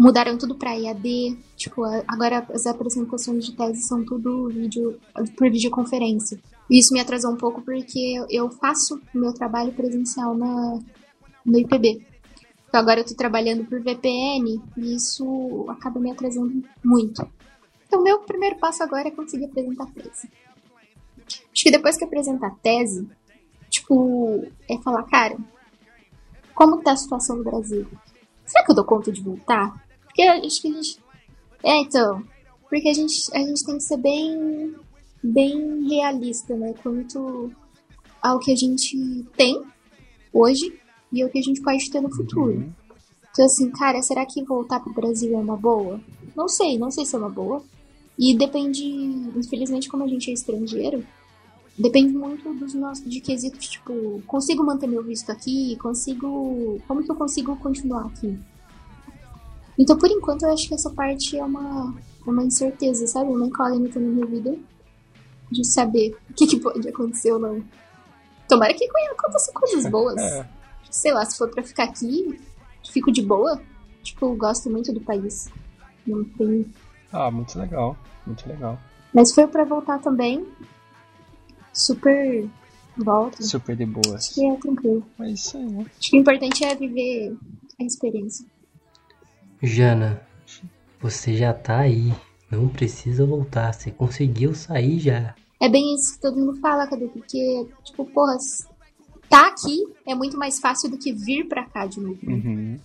[0.00, 1.36] Mudaram tudo para EAD.
[1.56, 4.98] Tipo, agora as apresentações de tese são tudo vídeo
[5.36, 6.40] por videoconferência.
[6.70, 10.78] Isso me atrasou um pouco porque eu- faço meu trabalho presencial na,
[11.44, 12.00] no IPB.
[12.66, 17.26] Então agora eu tô trabalhando por VPN e isso acaba me atrasando muito.
[17.86, 20.30] Então meu primeiro passo agora é conseguir apresentar tese.
[21.52, 23.06] Acho que depois que apresentar a tese,
[23.68, 25.36] tipo, é falar, cara,
[26.54, 27.86] como tá a situação no Brasil?
[28.46, 29.89] Será que eu dou conta de voltar?
[30.10, 30.98] Porque acho que a gente.
[31.64, 32.22] É, então.
[32.68, 34.74] Porque a gente, a gente tem que ser bem,
[35.22, 36.72] bem realista, né?
[36.82, 37.50] Quanto
[38.22, 39.60] ao que a gente tem
[40.32, 40.78] hoje
[41.12, 42.72] e ao que a gente pode ter no futuro.
[43.30, 46.00] Então, assim, cara, será que voltar pro Brasil é uma boa?
[46.36, 47.62] Não sei, não sei se é uma boa.
[48.18, 48.84] E depende,
[49.36, 51.04] infelizmente, como a gente é estrangeiro,
[51.78, 55.76] depende muito dos nossos de quesitos, tipo, consigo manter meu visto aqui?
[55.76, 56.80] Consigo.
[56.86, 58.38] Como que eu consigo continuar aqui?
[59.80, 61.94] Então, por enquanto, eu acho que essa parte é uma,
[62.26, 63.30] é uma incerteza, sabe?
[63.30, 64.54] Uma incógnita na minha vida
[65.50, 67.64] de saber o que, que pode acontecer ou não.
[68.46, 70.20] Tomara que aconteçam coisas boas.
[70.20, 70.46] É.
[70.90, 72.38] Sei lá, se for pra ficar aqui,
[72.90, 73.58] fico de boa.
[74.02, 75.48] Tipo, gosto muito do país.
[76.06, 76.66] Não tem.
[77.10, 77.96] Ah, muito legal.
[78.26, 78.78] Muito legal.
[79.14, 80.46] Mas for pra voltar também,
[81.72, 82.46] super
[82.98, 83.42] volta.
[83.42, 84.28] Super de Acho boas.
[84.28, 85.06] que é tranquilo.
[85.20, 85.86] É isso aí, né?
[85.98, 87.34] Acho que o importante é viver
[87.80, 88.44] a experiência.
[89.62, 90.20] Jana,
[91.00, 92.12] você já tá aí.
[92.50, 93.72] Não precisa voltar.
[93.72, 95.34] Você conseguiu sair já.
[95.60, 98.36] É bem isso que todo mundo fala, Cadu, porque, tipo, porra,
[99.28, 102.18] tá aqui é muito mais fácil do que vir pra cá de novo.
[102.26, 102.78] Uhum.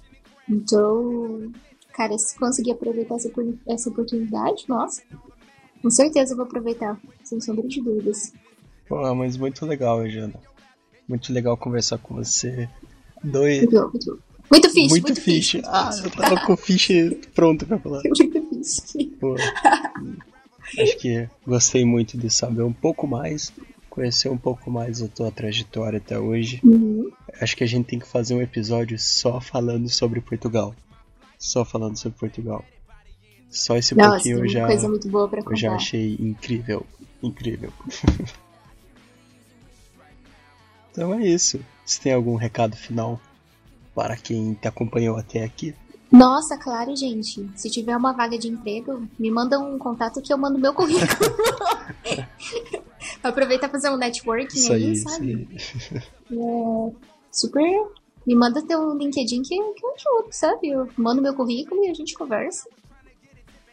[0.48, 1.52] Então,
[1.94, 3.32] cara, se conseguir aproveitar essa,
[3.68, 5.02] essa oportunidade, nossa,
[5.82, 8.34] com certeza eu vou aproveitar, sem sombra de dúvidas.
[8.88, 10.40] Pô, mas muito legal, Jana.
[11.08, 12.70] Muito legal conversar com você.
[13.24, 13.60] Dois.
[13.60, 14.25] Muito bom, muito bom.
[14.50, 15.52] Muito fixe, Muito, muito, fish.
[15.52, 15.62] fixe.
[15.66, 16.90] Ah, eu tava com o fish
[17.34, 18.02] pronto pra falar.
[18.06, 19.06] Muito fixe.
[19.20, 19.36] Pô,
[20.80, 23.52] acho que gostei muito de saber um pouco mais,
[23.90, 26.60] conhecer um pouco mais a tua trajetória até hoje.
[26.64, 27.12] Uhum.
[27.42, 30.76] Acho que a gente tem que fazer um episódio só falando sobre Portugal.
[31.38, 32.64] Só falando sobre Portugal.
[33.50, 36.86] Só esse Nossa, pouquinho eu já, coisa muito boa pra eu já achei incrível.
[37.22, 37.72] Incrível.
[40.92, 41.60] então é isso.
[41.86, 43.20] Você tem algum recado final
[43.96, 45.74] para quem te acompanhou até aqui?
[46.12, 47.50] Nossa, claro, gente.
[47.56, 51.08] Se tiver uma vaga de emprego, me manda um contato que eu mando meu currículo.
[53.24, 55.48] Aproveitar fazer um networking Isso aí, aí, isso sabe?
[55.52, 55.58] aí.
[56.32, 56.92] É,
[57.32, 57.88] super.
[58.26, 60.70] Me manda teu LinkedIn que, que eu ajudo, sabe?
[60.70, 62.70] Eu mando meu currículo e a gente conversa.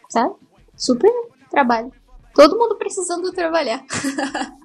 [0.09, 0.35] Sabe?
[0.75, 1.11] Super
[1.49, 1.91] trabalho.
[2.33, 3.83] Todo mundo precisando trabalhar.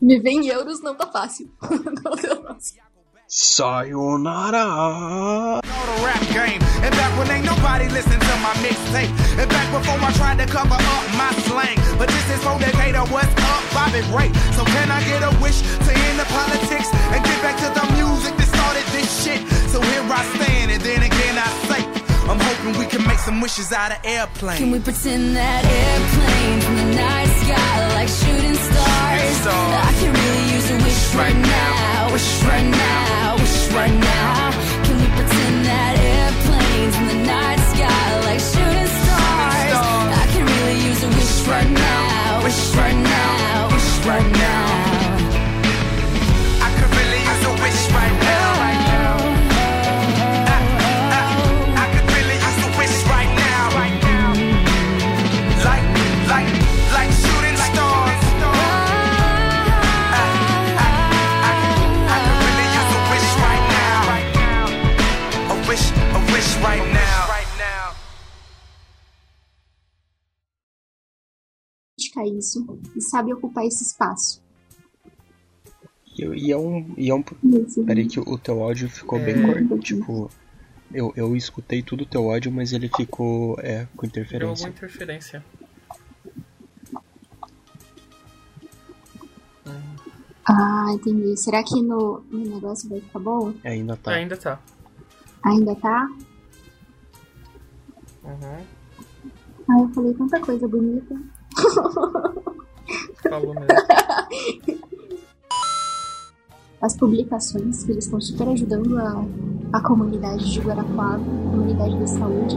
[0.00, 1.50] Me vem em euros não tá fácil.
[1.70, 2.82] não tá fácil.
[3.32, 4.66] Sayonara!
[5.62, 6.58] know the rap game.
[6.82, 9.06] And back when ain't nobody listened to my mixtape.
[9.38, 11.78] And back before I tried to cover up my slang.
[11.94, 14.34] But this is for Decatur, what's up, Bobby Ray.
[14.58, 17.86] So can I get a wish to end the politics and get back to the
[17.94, 19.38] music that started this shit?
[19.70, 21.86] So here I stand, and then again I say,
[22.26, 24.58] I'm hoping we can make some wishes out of airplanes.
[24.58, 29.40] Can we pretend that airplanes in the night sky like shooting stars?
[29.88, 34.50] I can really use a wish right now, wish right now, wish right now.
[34.84, 39.70] Can we pretend that airplanes in the night sky like shooting stars?
[39.70, 40.18] stars.
[40.22, 44.79] I can really use a wish right now, wish right now, wish right now.
[72.20, 74.42] Aproveitar isso e sabe ocupar esse espaço.
[76.18, 76.94] E, e é um.
[76.96, 77.84] E é um Isso.
[77.84, 79.24] peraí que o teu áudio ficou É.
[79.24, 79.78] bem corto.
[79.78, 80.30] Tipo.
[80.92, 84.66] Eu, eu escutei tudo o teu áudio, mas ele ficou é, com Deu interferência.
[84.66, 85.44] alguma interferência.
[90.44, 91.36] Ah, entendi.
[91.36, 93.54] Será que no, no negócio vai ficar bom?
[93.64, 94.10] Ainda tá.
[94.12, 94.60] Ainda tá.
[95.44, 96.08] Ainda tá?
[98.24, 98.64] Uhum.
[99.68, 101.20] Ah, eu falei tanta coisa bonita.
[103.28, 103.66] Falou mesmo.
[106.80, 109.24] As publicações que eles estão super ajudando a,
[109.74, 112.56] a comunidade de Guarapuava, a comunidade da saúde.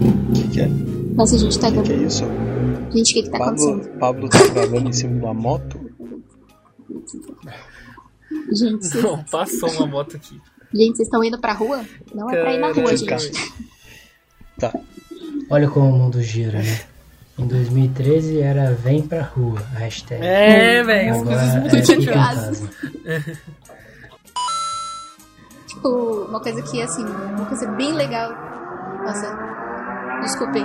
[0.00, 0.68] O que, que é?
[0.68, 2.06] Nossa, a gente tá O que, que é gravando.
[2.08, 2.24] isso?
[2.92, 3.98] Gente, o que que tá Pablo, acontecendo?
[3.98, 5.80] Pablo tá gravando em cima de uma moto?
[8.52, 10.40] Gente, vocês, Não, passou uma moto aqui.
[10.72, 11.84] gente, vocês estão indo pra rua?
[12.14, 13.18] Não é pra ir na rua, Caraca.
[13.18, 13.52] gente.
[14.58, 14.72] Tá.
[15.52, 16.80] Olha como o mundo gira, né?
[17.38, 20.24] Em 2013 era vem pra rua, a hashtag.
[20.24, 22.68] É, velho, as coisas mudam é de graça.
[23.04, 23.38] casa.
[25.66, 25.88] Tipo,
[26.26, 28.30] uma coisa que, assim, uma coisa bem legal.
[29.04, 30.64] Nossa, desculpem.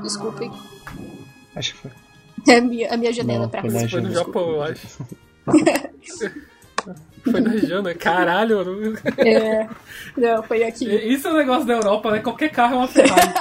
[0.00, 0.52] Desculpem.
[1.56, 1.90] Acho que foi.
[2.46, 3.88] É a minha, a minha janela Não, pra rua.
[3.88, 4.12] Foi no.
[4.12, 4.86] Japão, eu acho.
[7.30, 8.64] Foi na Jana, caralho.
[8.64, 9.68] não- É,
[10.16, 10.84] não, foi aqui.
[10.86, 12.20] Isso é um negócio da Europa, né?
[12.20, 13.34] Qualquer carro é uma Ferrari.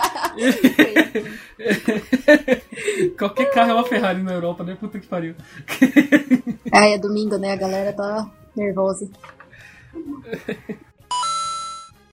[3.18, 4.76] Qualquer carro é uma Ferrari na Europa, né?
[4.80, 5.36] Puta que pariu.
[6.72, 7.54] Ah, é domingo, né?
[7.54, 9.10] A galera tá nervosa.